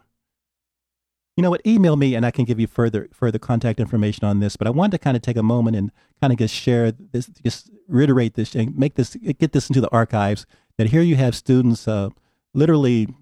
[1.36, 1.64] you know what?
[1.64, 4.56] Email me and I can give you further further contact information on this.
[4.56, 7.26] But I wanted to kind of take a moment and kind of just share this,
[7.44, 10.46] just reiterate this and make this get this into the archives.
[10.78, 12.10] That here you have students uh,
[12.54, 13.14] literally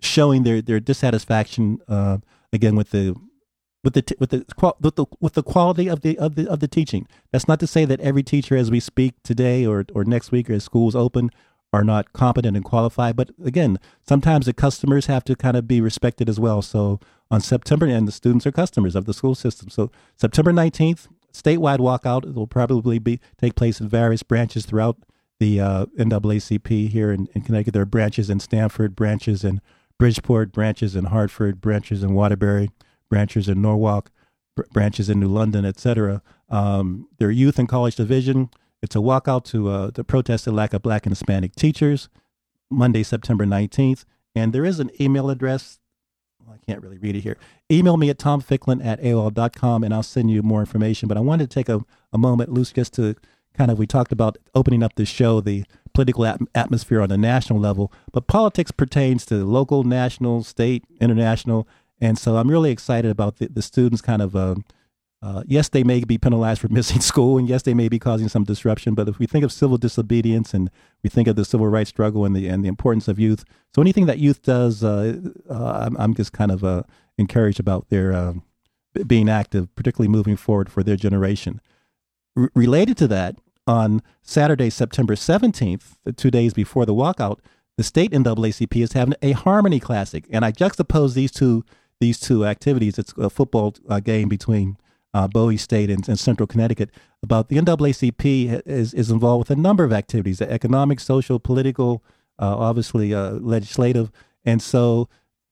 [0.00, 2.18] showing their their dissatisfaction uh,
[2.52, 3.14] again with the
[3.84, 4.44] with the with the
[4.80, 7.06] with the with the quality of the of the of the teaching.
[7.30, 10.48] That's not to say that every teacher, as we speak today or or next week,
[10.48, 11.30] or as schools open,
[11.72, 13.16] are not competent and qualified.
[13.16, 16.62] But again, sometimes the customers have to kind of be respected as well.
[16.62, 19.70] So on September, and the students are customers of the school system.
[19.70, 24.98] So September 19th, statewide walkout will probably be take place in various branches throughout
[25.40, 27.72] the uh, NAACP here in, in, Connecticut.
[27.72, 29.60] There are branches in Stamford, branches in
[29.98, 32.70] Bridgeport, branches in Hartford, branches in Waterbury,
[33.12, 34.10] branches in Norwalk,
[34.56, 36.22] br- branches in New London, etc.
[36.48, 38.50] Um, their youth and college division
[38.82, 42.08] it's a walkout to uh, to protest the lack of black and Hispanic teachers.
[42.68, 44.04] Monday, September 19th.
[44.34, 45.78] And there is an email address.
[46.40, 47.36] Well, I can't really read it here.
[47.70, 51.06] Email me at tomficklin at AOL.com and I'll send you more information.
[51.06, 53.14] But I wanted to take a, a moment, Luce, just to
[53.54, 57.18] kind of, we talked about opening up the show, the political at- atmosphere on the
[57.18, 57.92] national level.
[58.10, 61.68] But politics pertains to local, national, state, international.
[62.02, 64.34] And so I'm really excited about the, the students kind of.
[64.36, 64.56] Uh,
[65.22, 68.28] uh, yes, they may be penalized for missing school, and yes, they may be causing
[68.28, 68.94] some disruption.
[68.94, 70.68] But if we think of civil disobedience and
[71.04, 73.80] we think of the civil rights struggle and the and the importance of youth, so
[73.80, 75.16] anything that youth does, uh,
[75.48, 76.82] uh, I'm, I'm, just kind of uh,
[77.16, 78.42] encouraged about their um,
[79.06, 81.60] being active, particularly moving forward for their generation.
[82.36, 87.38] R- related to that, on Saturday, September 17th, two days before the walkout,
[87.76, 91.64] the state NAACP is having a Harmony Classic, and I juxtapose these two
[92.02, 92.98] these two activities.
[92.98, 94.76] It's a football uh, game between
[95.14, 96.90] uh, Bowie State and, and, Central Connecticut,
[97.22, 102.02] about the NAACP is, is involved with a number of activities, economic, social, political,
[102.40, 104.10] uh, obviously uh, legislative.
[104.44, 105.08] And so,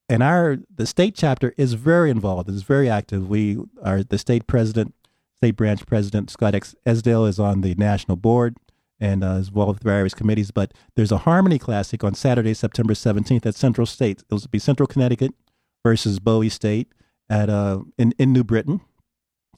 [0.09, 3.29] and our, the state chapter is very involved, is very active.
[3.29, 4.93] We are, the state president,
[5.37, 6.75] state branch president, Scot X.
[6.85, 8.57] Esdaile is on the national board
[8.99, 10.51] and uh, is involved with various committees.
[10.51, 14.23] But there's a Harmony Classic on Saturday, September 17th at Central State.
[14.29, 15.33] It'll be Central Connecticut
[15.83, 16.93] versus Bowie State
[17.29, 18.81] at uh, in, in New Britain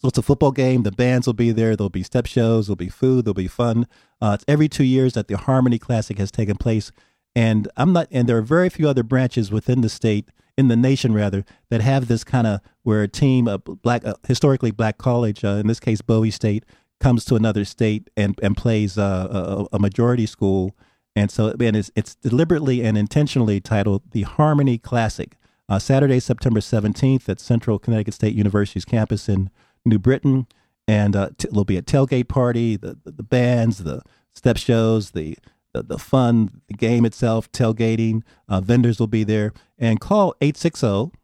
[0.04, 0.84] so it's a football game.
[0.84, 1.78] The bands will be there.
[1.78, 2.68] There'll be step shows.
[2.68, 3.24] There'll be food.
[3.24, 3.88] There'll be fun.
[4.22, 6.92] Uh, it's every two years that the Harmony Classic has taken place,
[7.38, 8.10] and I'm not.
[8.12, 11.80] And there are very few other branches within the state, in the nation rather, that
[11.80, 15.68] have this kind of where a team, a black, a historically black college, uh, in
[15.68, 16.66] this case Bowie State,
[17.00, 20.76] comes to another state and and plays uh, a, a majority school.
[21.16, 25.38] And so, and it's, it's deliberately and intentionally titled the Harmony Classic.
[25.70, 29.50] Uh, Saturday, September 17th at Central Connecticut State University's campus in
[29.86, 30.48] New Britain,
[30.88, 34.02] and uh, t- there'll be a tailgate party, the, the, the bands, the
[34.34, 35.38] step shows, the
[35.74, 38.22] the, the fun, the game itself, tailgating.
[38.48, 39.54] Uh, vendors will be there.
[39.78, 41.18] And call 860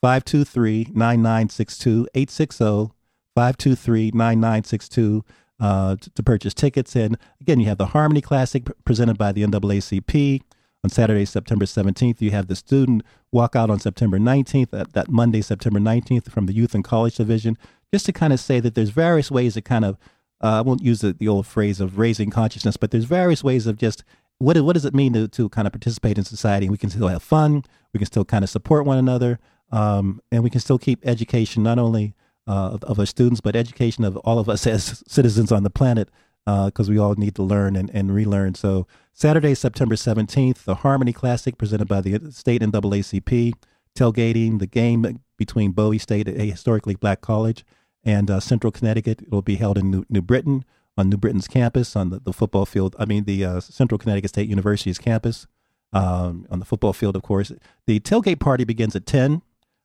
[0.00, 2.08] 523 9962.
[2.14, 2.94] 860
[3.34, 5.24] 523 9962
[5.58, 6.94] uh, to purchase tickets.
[6.96, 10.42] And again, you have the Harmony Classic presented by the NAACP
[10.84, 12.20] on Saturday, September 17th.
[12.20, 13.02] You have the student
[13.36, 17.58] walkout on September 19th, that, that Monday, September 19th, from the Youth and College Division
[17.92, 19.96] just to kind of say that there's various ways to kind of
[20.42, 23.66] uh, I won't use the, the old phrase of raising consciousness, but there's various ways
[23.66, 24.04] of just
[24.38, 26.68] what what does it mean to, to kind of participate in society?
[26.68, 29.38] We can still have fun, we can still kind of support one another,
[29.72, 32.14] um, and we can still keep education not only
[32.46, 35.70] uh, of, of, our students but education of all of us as citizens on the
[35.70, 36.10] planet
[36.46, 38.54] because uh, we all need to learn and, and relearn.
[38.54, 43.52] So Saturday, September 17th, the Harmony Classic presented by the state NAACP,
[43.96, 47.64] tailgating the game between Bowie State, a historically black college,
[48.04, 49.22] and uh, Central Connecticut.
[49.22, 50.64] It will be held in New, New, Britain
[50.96, 52.94] on New Britain's campus on the, the football field.
[52.96, 55.48] I mean, the uh, Central Connecticut State University's campus
[55.92, 57.50] um, on the football field, of course.
[57.86, 59.42] The tailgate party begins at 10.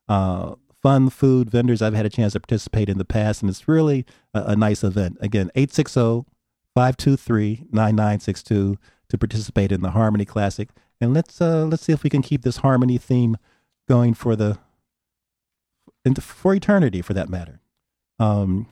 [0.07, 1.81] Uh, fun food vendors.
[1.81, 4.83] I've had a chance to participate in the past, and it's really a, a nice
[4.83, 5.17] event.
[5.21, 6.25] Again, 860
[6.75, 8.77] 523 9962
[9.09, 10.69] to participate in the Harmony Classic.
[10.99, 13.37] And let's uh, let's see if we can keep this harmony theme
[13.87, 14.57] going for the
[16.19, 17.59] for eternity, for that matter.
[18.19, 18.67] Um,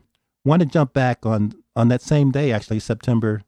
[0.46, 3.42] want to jump back on on that same day, actually September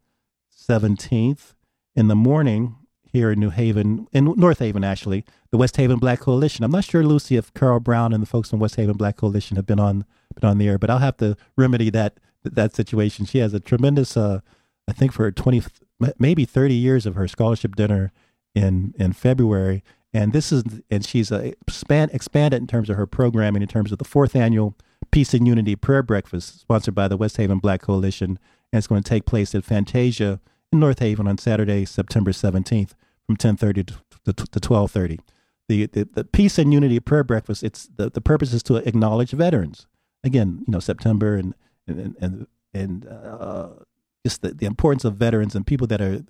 [0.49, 1.55] seventeenth
[1.95, 2.75] in the morning
[3.11, 6.63] here in New Haven, in North Haven, actually, the West Haven Black Coalition.
[6.63, 9.57] I'm not sure, Lucy, if Carol Brown and the folks from West Haven Black Coalition
[9.57, 13.25] have been on been on the air, but I'll have to remedy that that situation.
[13.25, 14.41] She has a tremendous, uh,
[14.87, 15.63] I think, for 20,
[16.17, 18.11] maybe 30 years of her scholarship dinner
[18.53, 23.07] in in February, and this is and she's uh, expand, expanded in terms of her
[23.07, 24.75] programming in terms of the fourth annual
[25.11, 28.39] Peace and Unity Prayer Breakfast sponsored by the West Haven Black Coalition,
[28.71, 30.39] and it's going to take place at Fantasia
[30.71, 32.91] in North Haven on Saturday, September 17th
[33.25, 35.19] from 10:30 to, to, to 12:30.
[35.67, 37.63] The, the, the Peace and Unity Prayer Breakfast.
[37.63, 39.87] It's the, the purpose is to acknowledge veterans.
[40.23, 41.55] Again, you know September and
[41.87, 43.69] and and, and uh,
[44.25, 46.23] just the, the importance of veterans and people that are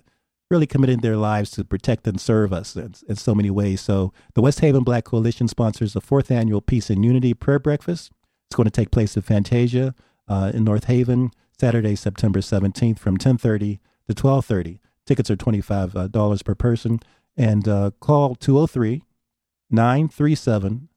[0.50, 3.80] really committing their lives to protect and serve us in, in, so many ways.
[3.80, 8.12] So, the West Haven Black Coalition sponsors the fourth annual Peace and Unity Prayer Breakfast.
[8.50, 9.96] It's going to take place at Fantasia
[10.28, 14.80] uh, in North Haven, Saturday, September 17th from 10:30 to 12:30.
[15.06, 17.00] Tickets are $25 uh, per person.
[17.38, 19.04] And uh, call 203
[19.70, 20.90] 937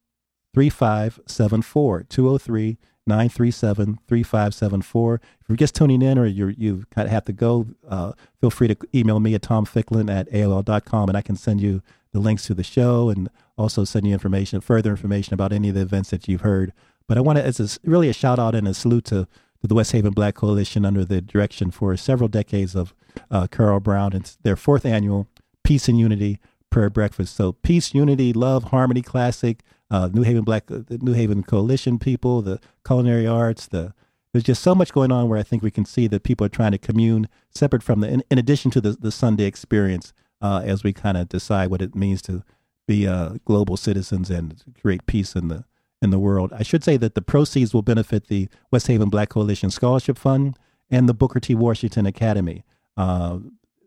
[0.52, 2.02] 3574.
[2.04, 5.14] 203 937 3574.
[5.14, 8.76] If you're just tuning in or you you have to go, uh, feel free to
[8.94, 12.62] email me at tomficklin at AOL.com and I can send you the links to the
[12.62, 16.40] show and also send you information, further information about any of the events that you've
[16.40, 16.72] heard.
[17.06, 19.26] But I want to, it's a, really a shout out and a salute to,
[19.60, 22.94] to the West Haven Black Coalition under the direction for several decades of
[23.30, 25.28] uh, Carol Brown and their fourth annual
[25.62, 26.38] Peace and Unity
[26.70, 27.36] Prayer Breakfast.
[27.36, 31.98] So, peace, unity, love, harmony classic uh, New Haven Black, uh, the New Haven Coalition
[31.98, 33.94] people, the culinary arts, the
[34.32, 36.50] there's just so much going on where I think we can see that people are
[36.50, 40.60] trying to commune separate from the, in, in addition to the, the Sunday experience, uh,
[40.64, 42.42] as we kind of decide what it means to
[42.88, 45.64] be uh, global citizens and create peace in the
[46.02, 46.52] in the world.
[46.52, 50.58] I should say that the proceeds will benefit the West Haven Black Coalition Scholarship Fund
[50.90, 51.54] and the Booker T.
[51.54, 52.64] Washington Academy.
[52.96, 53.38] Uh,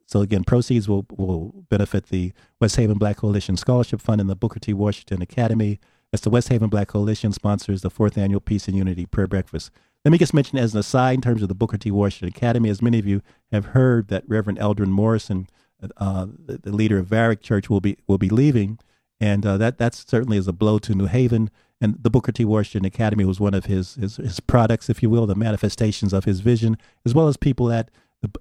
[0.07, 4.35] so again, proceeds will will benefit the West Haven Black Coalition Scholarship Fund and the
[4.35, 4.73] Booker T.
[4.73, 5.79] Washington Academy.
[6.13, 9.71] As the West Haven Black Coalition sponsors the fourth annual Peace and Unity Prayer Breakfast.
[10.05, 11.91] Let me just mention as an aside in terms of the Booker T.
[11.91, 15.49] Washington Academy, as many of you have heard that Reverend Eldren Morrison,
[15.97, 18.79] uh, the, the, leader of Varick Church, will be will be leaving,
[19.19, 21.49] and uh, that that certainly is a blow to New Haven.
[21.81, 22.45] And the Booker T.
[22.45, 26.23] Washington Academy was one of his, his his products, if you will, the manifestations of
[26.23, 27.91] his vision, as well as people at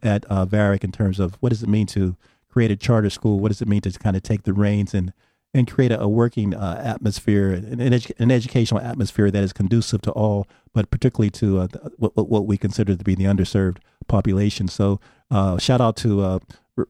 [0.02, 2.16] at uh, Varick in terms of what does it mean to
[2.48, 3.40] create a charter school?
[3.40, 5.12] What does it mean to kind of take the reins and
[5.54, 10.02] and create a, a working uh, atmosphere, an, edu- an, educational atmosphere that is conducive
[10.02, 14.68] to all, but particularly to uh, what, what we consider to be the underserved population.
[14.68, 16.38] So, uh, shout out to uh,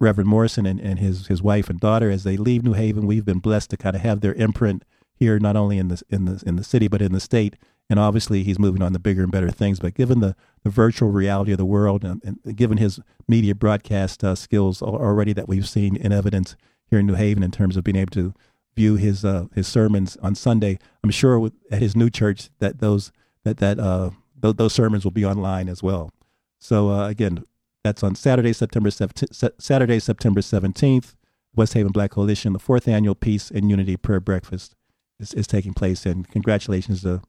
[0.00, 3.06] Reverend Morrison and, and his his wife and daughter as they leave New Haven.
[3.06, 6.24] We've been blessed to kind of have their imprint here, not only in the in
[6.24, 7.56] the in the city but in the state
[7.88, 9.78] and obviously he's moving on to bigger and better things.
[9.78, 14.24] But given the, the virtual reality of the world, and, and given his media broadcast
[14.24, 16.56] uh, skills already that we've seen in evidence
[16.88, 18.34] here in New Haven in terms of being able to
[18.74, 22.80] view his uh, his sermons on Sunday, I'm sure with, at his new church that
[22.80, 23.10] those
[23.44, 26.10] that that uh, th- those sermons will be online as well.
[26.58, 27.44] So uh, again,
[27.82, 31.14] that's on Saturday, September 17th, Saturday, September 17th.
[31.54, 34.74] West Haven Black Coalition, the fourth annual Peace and Unity Prayer Breakfast
[35.18, 37.22] is, is taking place, and congratulations to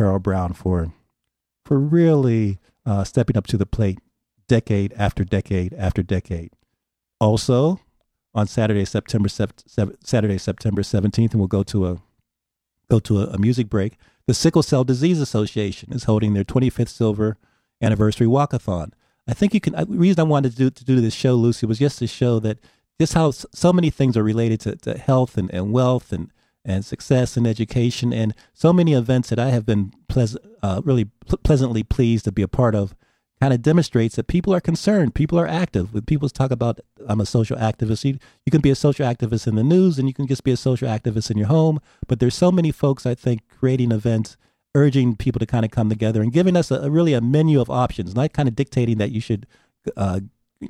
[0.00, 0.94] Carol Brown for
[1.66, 3.98] for really uh, stepping up to the plate
[4.48, 6.52] decade after decade after decade.
[7.20, 7.80] Also,
[8.32, 11.98] on Saturday, September Saturday, September seventeenth, and we'll go to a
[12.90, 13.98] go to a, a, music break.
[14.26, 17.36] The Sickle Cell Disease Association is holding their 25th silver
[17.82, 18.92] anniversary walkathon.
[19.28, 19.74] I think you can.
[19.74, 22.40] The reason I wanted to do, to do this show, Lucy, was just to show
[22.40, 22.58] that
[22.98, 26.32] just how so many things are related to, to health and, and wealth and
[26.64, 31.06] and success in education and so many events that I have been pleasant, uh, really
[31.26, 32.94] pl- pleasantly pleased to be a part of
[33.40, 35.94] kind of demonstrates that people are concerned, people are active.
[35.94, 39.46] When people talk about I'm a social activist, you, you can be a social activist
[39.46, 41.80] in the news and you can just be a social activist in your home.
[42.06, 44.36] But there's so many folks I think creating events,
[44.74, 47.60] urging people to kind of come together and giving us a, a really a menu
[47.60, 49.46] of options, not kind of dictating that you should
[49.96, 50.20] uh,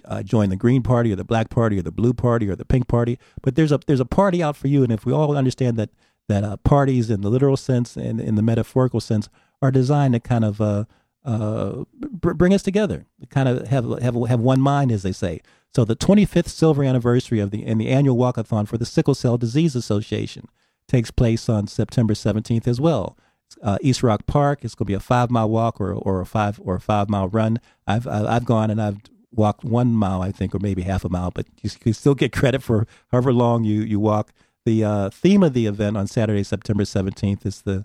[0.05, 2.64] uh, join the Green Party or the Black Party or the Blue Party or the
[2.64, 3.18] Pink Party.
[3.43, 5.91] But there's a there's a party out for you, and if we all understand that
[6.28, 9.28] that uh, parties in the literal sense and in the metaphorical sense
[9.61, 10.84] are designed to kind of uh,
[11.24, 15.41] uh, br- bring us together, kind of have have have one mind, as they say.
[15.74, 19.38] So the 25th silver anniversary of the and the annual walkathon for the Sickle Cell
[19.38, 20.49] Disease Association
[20.88, 23.16] takes place on September 17th as well.
[23.62, 24.64] Uh, East Rock Park.
[24.64, 27.09] It's going to be a five mile walk or or a five or a five
[27.09, 27.61] mile run.
[27.86, 28.99] I've I've gone and I've
[29.32, 32.32] walked one mile, I think, or maybe half a mile, but you can still get
[32.32, 34.32] credit for however long you you walk.
[34.64, 37.84] The uh, theme of the event on Saturday, September 17th, is the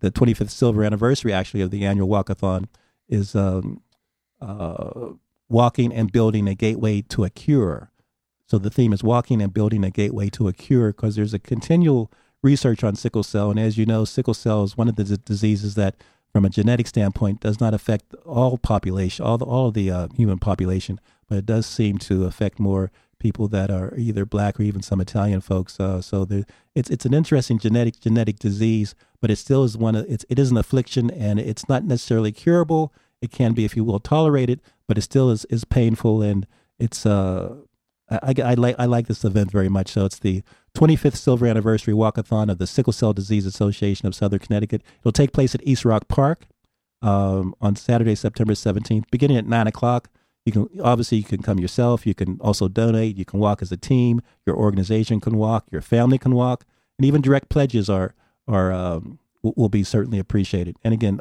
[0.00, 2.66] the 25th silver anniversary, actually, of the annual walkathon,
[3.08, 3.82] is um,
[4.40, 5.10] uh,
[5.48, 7.90] walking and building a gateway to a cure.
[8.46, 11.38] So the theme is walking and building a gateway to a cure because there's a
[11.38, 12.10] continual
[12.42, 15.18] research on sickle cell, and as you know, sickle cell is one of the d-
[15.24, 15.96] diseases that,
[16.32, 20.38] from a genetic standpoint, does not affect all population, all the, all the uh, human
[20.38, 24.82] population, but it does seem to affect more people that are either black or even
[24.82, 25.78] some Italian folks.
[25.78, 29.94] Uh, so there, it's it's an interesting genetic genetic disease, but it still is one
[29.94, 32.92] of it's it is an affliction, and it's not necessarily curable.
[33.20, 36.46] It can be, if you will, tolerated, but it still is is painful, and
[36.78, 37.56] it's uh
[38.10, 39.92] I, I, I like I like this event very much.
[39.92, 40.42] So it's the
[40.74, 44.82] 25th silver anniversary walkathon of the Sickle Cell Disease Association of Southern Connecticut.
[45.00, 46.46] It'll take place at East Rock Park
[47.02, 50.08] um, on Saturday, September 17th, beginning at nine o'clock.
[50.46, 52.06] You can obviously you can come yourself.
[52.06, 53.16] You can also donate.
[53.16, 54.22] You can walk as a team.
[54.46, 55.66] Your organization can walk.
[55.70, 56.64] Your family can walk,
[56.98, 58.14] and even direct pledges are
[58.48, 60.76] are um, will, will be certainly appreciated.
[60.82, 61.20] And again,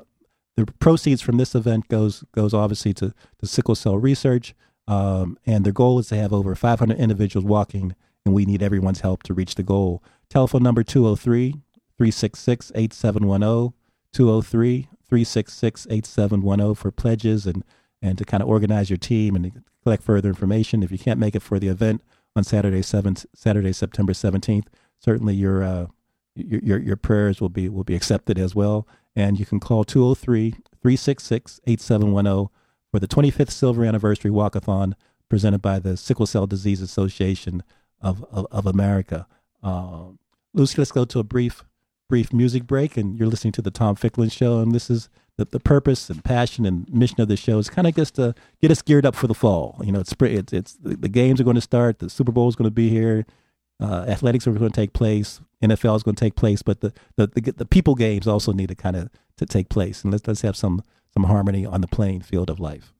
[0.55, 4.55] the proceeds from this event goes goes obviously to, to sickle cell research.
[4.87, 7.95] Um, and their goal is to have over 500 individuals walking,
[8.25, 10.03] and we need everyone's help to reach the goal.
[10.29, 11.51] Telephone number 203
[11.97, 13.73] 366 8710,
[14.13, 17.63] 203 366 8710 for pledges and,
[18.01, 20.83] and to kind of organize your team and collect further information.
[20.83, 22.03] If you can't make it for the event
[22.35, 24.67] on Saturday, 7th, Saturday September 17th,
[24.99, 25.87] certainly your, uh,
[26.35, 28.87] your, your, your prayers will be, will be accepted as well.
[29.15, 32.49] And you can call 203 366 8710
[32.91, 34.93] for the 25th Silver Anniversary Walkathon
[35.27, 37.63] presented by the Sickle Cell Disease Association
[38.01, 39.27] of, of, of America.
[39.63, 40.09] Uh,
[40.53, 41.63] Lucy, let's go to a brief
[42.07, 45.45] brief music break, and you're listening to the Tom Ficklin Show, and this is the,
[45.45, 48.71] the purpose and passion and mission of the show is kind of just to get
[48.71, 49.79] us geared up for the fall.
[49.83, 52.49] You know, it's it's, it's the, the games are going to start, the Super Bowl
[52.49, 53.25] is going to be here,
[53.79, 56.93] uh, athletics are going to take place, NFL is going to take place, but the,
[57.15, 60.27] the the, the people games also need to kind of to take place, and let's
[60.27, 60.83] let's have some
[61.13, 62.93] some harmony on the playing field of life.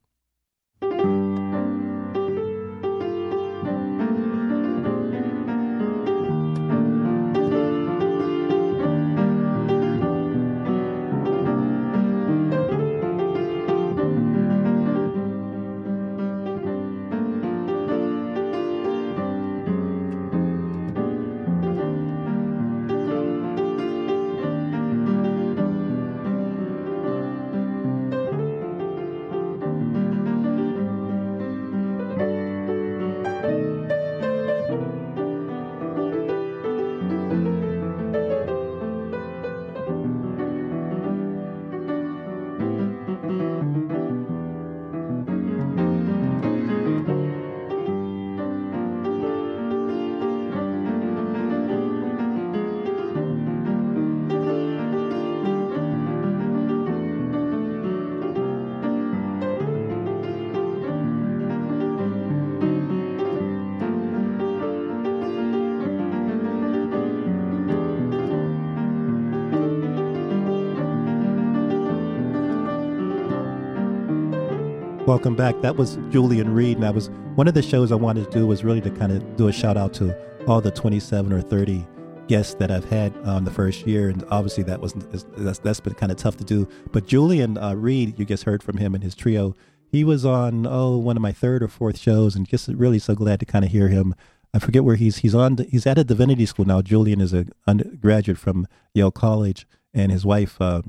[75.10, 75.60] Welcome back.
[75.60, 78.46] That was Julian Reed, and that was one of the shows I wanted to do
[78.46, 81.84] was really to kind of do a shout out to all the 27 or 30
[82.28, 85.94] guests that I've had on the first year, and obviously that was that's, that's been
[85.94, 86.68] kind of tough to do.
[86.92, 89.56] But Julian uh, Reed, you just heard from him and his trio.
[89.84, 93.16] He was on oh one of my third or fourth shows, and just really so
[93.16, 94.14] glad to kind of hear him.
[94.54, 95.56] I forget where he's he's on.
[95.56, 96.82] He's at a divinity school now.
[96.82, 100.60] Julian is a undergraduate from Yale College, and his wife.
[100.60, 100.82] Uh,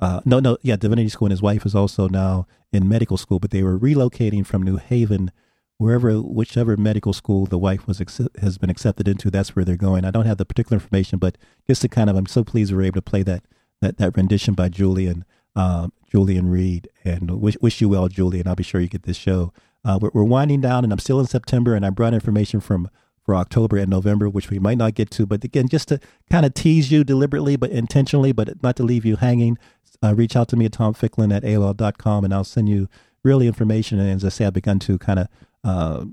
[0.00, 3.38] uh, no, no, yeah, divinity school, and his wife is also now in medical school.
[3.38, 5.30] But they were relocating from New Haven,
[5.78, 8.00] wherever, whichever medical school the wife was
[8.40, 9.30] has been accepted into.
[9.30, 10.04] That's where they're going.
[10.04, 11.36] I don't have the particular information, but
[11.66, 13.44] just to kind of, I'm so pleased we were able to play that
[13.80, 15.24] that, that rendition by Julian
[15.56, 18.46] um, Julian Reed, and wish wish you well, Julian.
[18.46, 19.52] I'll be sure you get this show.
[19.84, 22.90] Uh, we're, we're winding down, and I'm still in September, and I brought information from
[23.24, 25.26] for October and November, which we might not get to.
[25.26, 29.04] But again, just to kind of tease you deliberately, but intentionally, but not to leave
[29.04, 29.58] you hanging
[30.02, 32.88] uh, reach out to me at tomficklin at AOL.com and I'll send you
[33.22, 33.98] really information.
[33.98, 35.28] And as I say, I've begun to kind of
[35.62, 36.04] uh,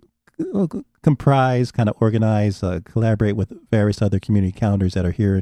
[1.01, 5.41] comprise, kind of organize, uh, collaborate with various other community calendars that are here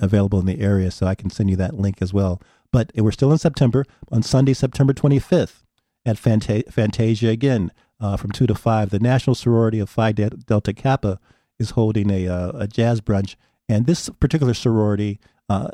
[0.00, 0.90] available in the area.
[0.90, 2.40] So I can send you that link as well.
[2.72, 5.62] But we're still in September on Sunday, September 25th
[6.04, 7.70] at Fantasia again
[8.00, 8.90] uh, from 2 to 5.
[8.90, 11.20] The National Sorority of Phi Delta Kappa
[11.58, 13.36] is holding a, uh, a jazz brunch.
[13.68, 15.68] And this particular sorority uh,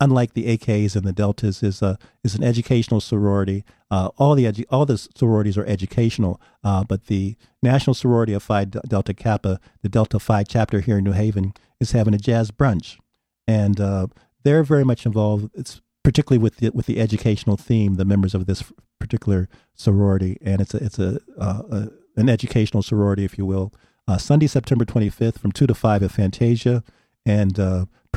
[0.00, 3.64] unlike the AKs and the Deltas, is a is an educational sorority.
[3.90, 8.42] Uh, all the edu- all the sororities are educational, uh, but the National Sorority of
[8.42, 12.50] Phi Delta Kappa, the Delta Phi chapter here in New Haven, is having a jazz
[12.52, 12.98] brunch,
[13.46, 14.06] and uh,
[14.44, 15.50] they're very much involved.
[15.54, 17.94] It's particularly with the with the educational theme.
[17.94, 22.84] The members of this particular sorority, and it's a it's a, uh, a an educational
[22.84, 23.72] sorority, if you will.
[24.06, 26.82] Uh, Sunday, September 25th, from two to five at Fantasia,
[27.26, 27.58] and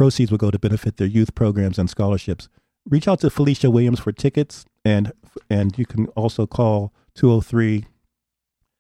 [0.02, 2.50] Proceeds will go to benefit their youth programs and scholarships.
[2.90, 5.12] Reach out to Felicia Williams for tickets, and
[5.48, 7.86] and you can also call 203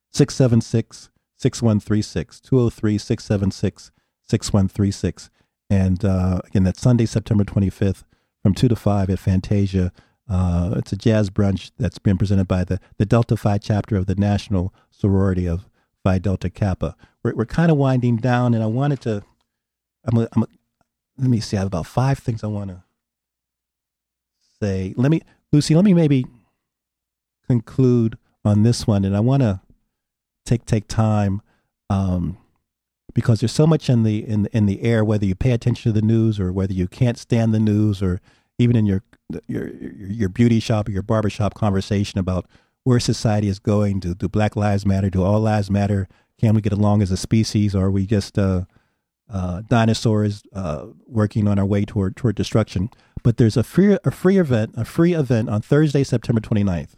[0.10, 2.40] 676 6136.
[2.40, 3.92] 203 676
[4.24, 5.30] 6136.
[5.70, 8.04] And uh, again, that's Sunday, September 25th
[8.42, 9.92] from 2 to 5 at Fantasia.
[10.28, 14.08] Uh, it's a jazz brunch that's been presented by the, the Delta Phi chapter of
[14.08, 15.70] the National Sorority of
[16.04, 16.96] Phi Delta Kappa.
[17.22, 19.22] We're, we're kind of winding down, and I wanted to.
[20.04, 20.46] I'm, I'm
[21.18, 21.58] let me see.
[21.58, 22.84] I have about five things I want to
[24.62, 24.94] say.
[24.98, 25.76] Let me, Lucy.
[25.76, 26.26] Let me maybe
[27.48, 29.62] conclude on this one, and I want to
[30.46, 31.42] take take time
[31.90, 32.38] um,
[33.14, 35.04] because there's so much in the in in the air.
[35.04, 38.22] Whether you pay attention to the news or whether you can't stand the news, or
[38.58, 39.04] even in your
[39.48, 42.46] your your beauty shop or your barbershop conversation about
[42.84, 44.00] where society is going.
[44.00, 45.10] Do do Black Lives Matter?
[45.10, 46.08] Do all lives matter?
[46.40, 48.64] Can we get along as a species, or are we just uh,
[49.32, 52.90] uh, dinosaurs uh, working on our way toward toward destruction.
[53.24, 56.96] But there's a free a free event a free event on Thursday, September 29th.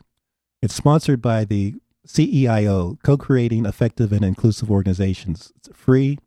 [0.61, 1.75] It's sponsored by the
[2.07, 5.51] CEIO, Co-creating Effective and Inclusive Organizations.
[5.55, 6.19] It's free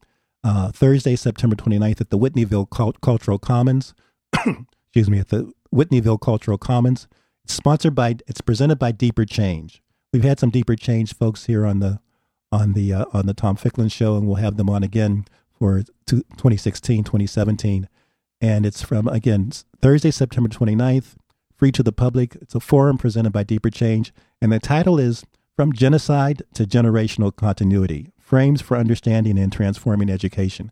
[0.45, 3.95] uh, Thursday, September 29th at the Whitneyville Cult- Cultural Commons.
[4.35, 7.09] Excuse me, at the Whitneyville Cultural Commons.
[7.45, 8.17] It's sponsored by.
[8.27, 9.83] It's presented by Deeper Change.
[10.13, 12.01] We've had some Deeper Change folks here on the
[12.53, 15.27] on the uh, on the Tom Ficklin show, and we'll have them on again
[15.59, 17.89] for 2016, 2017.
[18.41, 19.51] And it's from, again,
[19.81, 21.15] Thursday, September 29th,
[21.57, 22.37] free to the public.
[22.37, 24.13] It's a forum presented by Deeper Change.
[24.41, 30.71] And the title is From Genocide to Generational Continuity Frames for Understanding and Transforming Education.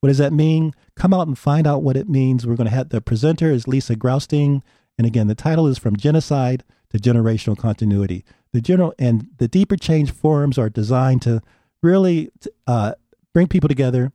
[0.00, 0.74] What does that mean?
[0.94, 2.46] Come out and find out what it means.
[2.46, 4.62] We're going to have the presenter is Lisa Graustein.
[4.98, 8.24] And again, the title is From Genocide to Generational Continuity.
[8.52, 11.42] The general and the Deeper Change forums are designed to
[11.82, 12.30] really
[12.66, 12.94] uh,
[13.32, 14.12] bring people together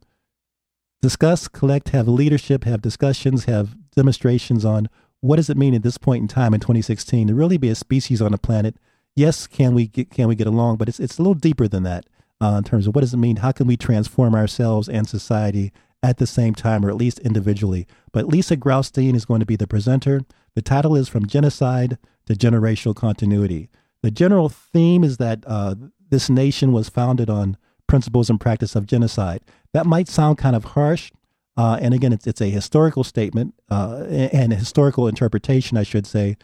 [1.02, 4.90] discuss, collect, have leadership, have discussions, have demonstrations on
[5.20, 7.76] what does it mean at this point in time in 2016 to really be a
[7.76, 8.76] species on the planet.
[9.16, 10.78] Yes, can we get, can we get along?
[10.78, 12.06] But it's it's a little deeper than that
[12.42, 13.38] uh, in terms of what does it mean?
[13.38, 15.72] How can we transform ourselves and society
[16.02, 17.88] at the same time, or at least individually?
[18.12, 20.22] But Lisa Graustein is going to be the presenter.
[20.56, 23.70] The title is From Genocide to Generational Continuity.
[24.02, 25.76] The general theme is that uh,
[26.10, 27.58] this nation was founded on
[27.92, 29.42] principles and practice of genocide.
[29.74, 31.12] That might sound kind of harsh.
[31.58, 36.08] Uh, and again, it's, it's a historical statement uh, and a historical interpretation, I should
[36.08, 36.38] say.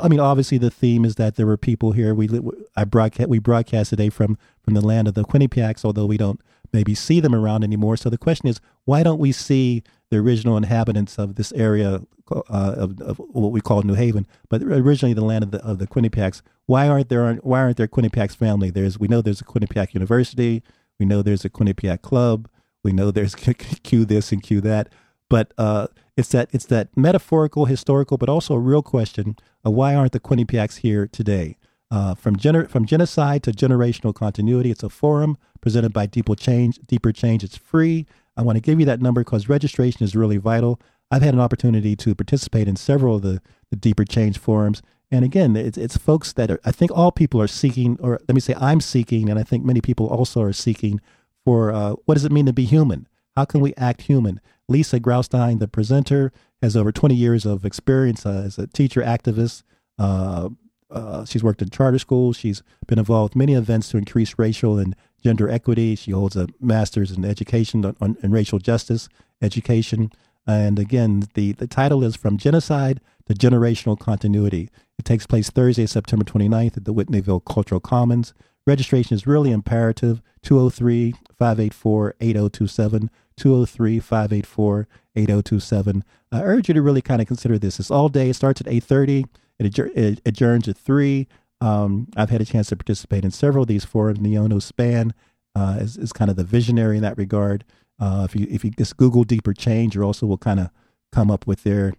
[0.00, 2.14] I mean, obviously, the theme is that there were people here.
[2.14, 2.28] We
[2.76, 6.40] I broadcast we broadcast today from from the land of the Quinnipiacs, although we don't
[6.72, 7.96] maybe see them around anymore.
[7.96, 12.00] So the question is, why don't we see the original inhabitants of this area
[12.30, 15.78] uh, of, of, what we call New Haven, but originally the land of the of
[15.78, 16.42] the Quinnipiacs?
[16.66, 18.70] Why aren't there why aren't there Quinnipiacs family?
[18.70, 20.62] There's we know there's a Quinnipiac University.
[21.02, 22.48] We know there's a Quinnipiac Club.
[22.84, 23.34] We know there's
[23.82, 24.88] Q this and Q that.
[25.28, 30.12] But uh, it's that it's that metaphorical, historical, but also a real question why aren't
[30.12, 31.56] the Quinnipiacs here today?
[31.90, 34.70] Uh, from gener- from genocide to generational continuity.
[34.70, 36.78] It's a forum presented by Deeper Change.
[36.86, 37.42] Deeper Change.
[37.42, 38.06] It's free.
[38.36, 40.80] I want to give you that number because registration is really vital.
[41.10, 44.82] I've had an opportunity to participate in several of the, the Deeper Change forums,
[45.12, 48.34] and again, it's, it's folks that are, I think all people are seeking, or let
[48.34, 51.02] me say, I'm seeking, and I think many people also are seeking
[51.44, 53.06] for uh, what does it mean to be human?
[53.36, 54.40] How can we act human?
[54.68, 56.32] Lisa Graustein, the presenter,
[56.62, 59.64] has over 20 years of experience uh, as a teacher activist.
[59.98, 60.48] Uh,
[60.90, 62.38] uh, she's worked in charter schools.
[62.38, 65.94] She's been involved in many events to increase racial and gender equity.
[65.94, 69.10] She holds a master's in education on, on in racial justice
[69.42, 70.10] education.
[70.46, 74.68] And again, the, the title is From Genocide to Generational Continuity.
[74.98, 78.34] It takes place Thursday, September 29th at the Whitneyville Cultural Commons.
[78.66, 83.10] Registration is really imperative 203 584 8027.
[83.36, 86.04] 203 584 8027.
[86.30, 87.80] I urge you to really kind of consider this.
[87.80, 88.30] It's all day.
[88.30, 89.24] It starts at 8.30.
[89.58, 91.26] It, adjourns at 3.
[91.60, 94.18] Um, I've had a chance to participate in several of these forums.
[94.18, 95.14] Neono Span
[95.54, 97.64] uh, is, is kind of the visionary in that regard.
[98.00, 100.70] Uh, if you if you just Google Deeper Change, you also will kind of
[101.12, 101.92] come up with their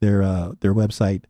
[0.00, 1.24] their uh, their website,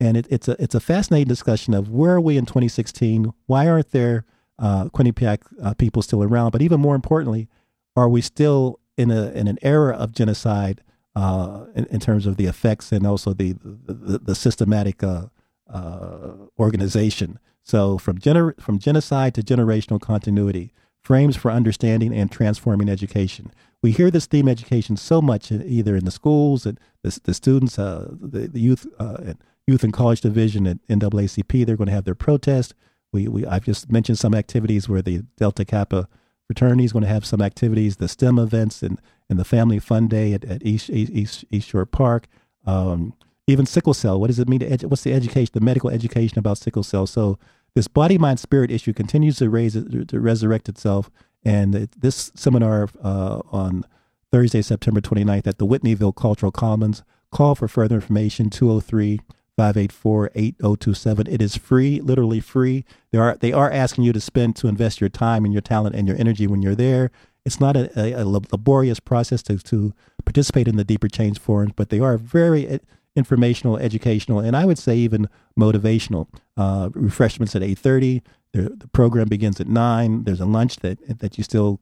[0.00, 3.32] and it, it's a it's a fascinating discussion of where are we in 2016?
[3.46, 4.24] Why aren't there
[4.58, 6.50] uh, Quinnipiac uh, people still around?
[6.50, 7.48] But even more importantly,
[7.96, 10.82] are we still in a in an era of genocide
[11.14, 15.26] uh, in, in, terms of the effects and also the the, the systematic uh,
[15.68, 17.38] uh, organization?
[17.62, 23.52] So from gener- from genocide to generational continuity, frames for understanding and transforming education.
[23.82, 27.78] We hear this theme education so much, either in the schools and the, the students,
[27.78, 31.66] uh, the, the youth, uh, and youth and college division at NAACP.
[31.66, 32.74] They're going to have their protest.
[33.12, 36.08] We, we I've just mentioned some activities where the Delta Kappa
[36.46, 40.06] fraternity is going to have some activities, the STEM events and, and the Family Fun
[40.06, 42.28] Day at, at East, East, East Shore Park.
[42.64, 43.14] Um,
[43.48, 44.20] even sickle cell.
[44.20, 47.06] What does it mean to edu- what's the education, the medical education about sickle cell?
[47.06, 47.38] So
[47.74, 51.10] this body mind spirit issue continues to raise to resurrect itself.
[51.44, 53.84] And this seminar uh, on
[54.30, 57.02] Thursday, September 29th at the Whitneyville Cultural Commons.
[57.30, 59.20] Call for further information 203
[59.56, 61.26] 584 8027.
[61.26, 62.84] It is free, literally free.
[63.10, 65.94] They are, they are asking you to spend, to invest your time and your talent
[65.94, 67.10] and your energy when you're there.
[67.44, 69.92] It's not a, a, a laborious process to, to
[70.24, 72.80] participate in the Deeper Change forums, but they are very
[73.14, 76.28] informational, educational, and I would say even motivational.
[76.56, 78.22] Uh, refreshments at eight thirty.
[78.52, 80.24] The program begins at nine.
[80.24, 81.80] There's a lunch that that you still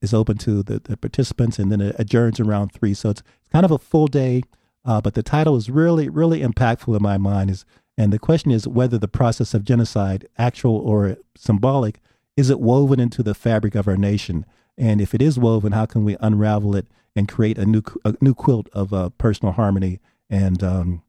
[0.00, 2.94] is open to the, the participants, and then it adjourns around three.
[2.94, 4.42] So it's, kind of a full day.
[4.84, 7.50] Uh, but the title is really, really impactful in my mind.
[7.50, 7.64] Is
[7.96, 12.00] and the question is whether the process of genocide, actual or symbolic,
[12.36, 14.46] is it woven into the fabric of our nation?
[14.76, 16.86] And if it is woven, how can we unravel it
[17.16, 19.98] and create a new a new quilt of uh, personal harmony
[20.30, 21.02] and um,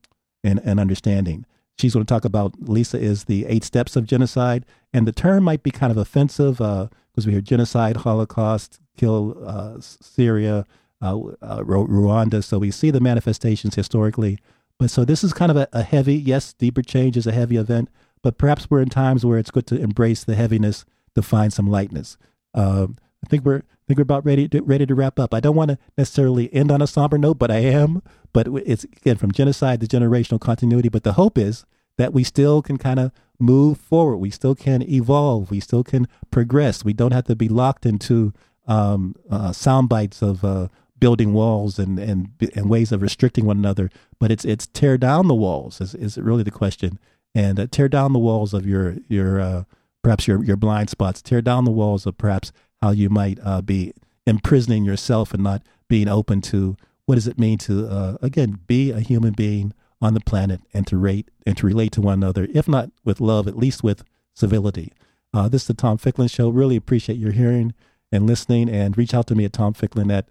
[0.43, 1.45] and, and understanding.
[1.77, 5.43] She's going to talk about Lisa is the eight steps of genocide, and the term
[5.43, 10.65] might be kind of offensive because uh, we hear genocide, Holocaust, kill uh, Syria,
[11.01, 12.43] uh, uh Rwanda.
[12.43, 14.39] So we see the manifestations historically,
[14.77, 16.15] but so this is kind of a, a, heavy.
[16.15, 17.89] Yes, deeper change is a heavy event,
[18.21, 21.67] but perhaps we're in times where it's good to embrace the heaviness to find some
[21.67, 22.17] lightness.
[22.53, 25.33] Um, I think we're think we're about ready to, ready to wrap up.
[25.33, 28.03] I don't want to necessarily end on a somber note, but I am.
[28.31, 30.89] But it's again from genocide to generational continuity.
[30.89, 31.65] But the hope is
[31.97, 34.17] that we still can kind of move forward.
[34.17, 35.49] We still can evolve.
[35.49, 36.85] We still can progress.
[36.85, 38.31] We don't have to be locked into
[38.67, 40.67] um, uh, sound bites of uh,
[40.99, 43.89] building walls and, and and ways of restricting one another.
[44.19, 46.99] But it's it's tear down the walls is is really the question,
[47.33, 49.63] and uh, tear down the walls of your your uh,
[50.03, 51.23] perhaps your your blind spots.
[51.23, 52.51] Tear down the walls of perhaps
[52.81, 53.93] how you might uh, be
[54.25, 58.91] imprisoning yourself and not being open to what does it mean to uh, again be
[58.91, 62.47] a human being on the planet and to rate and to relate to one another,
[62.53, 64.03] if not with love, at least with
[64.33, 64.93] civility.
[65.33, 66.49] Uh, this is the Tom Ficklin Show.
[66.49, 67.73] Really appreciate your hearing
[68.11, 70.29] and listening, and reach out to me at tomficklin at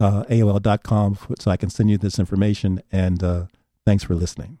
[0.00, 2.82] uh, AOL.com so I can send you this information.
[2.90, 3.46] And uh,
[3.84, 4.58] thanks for listening.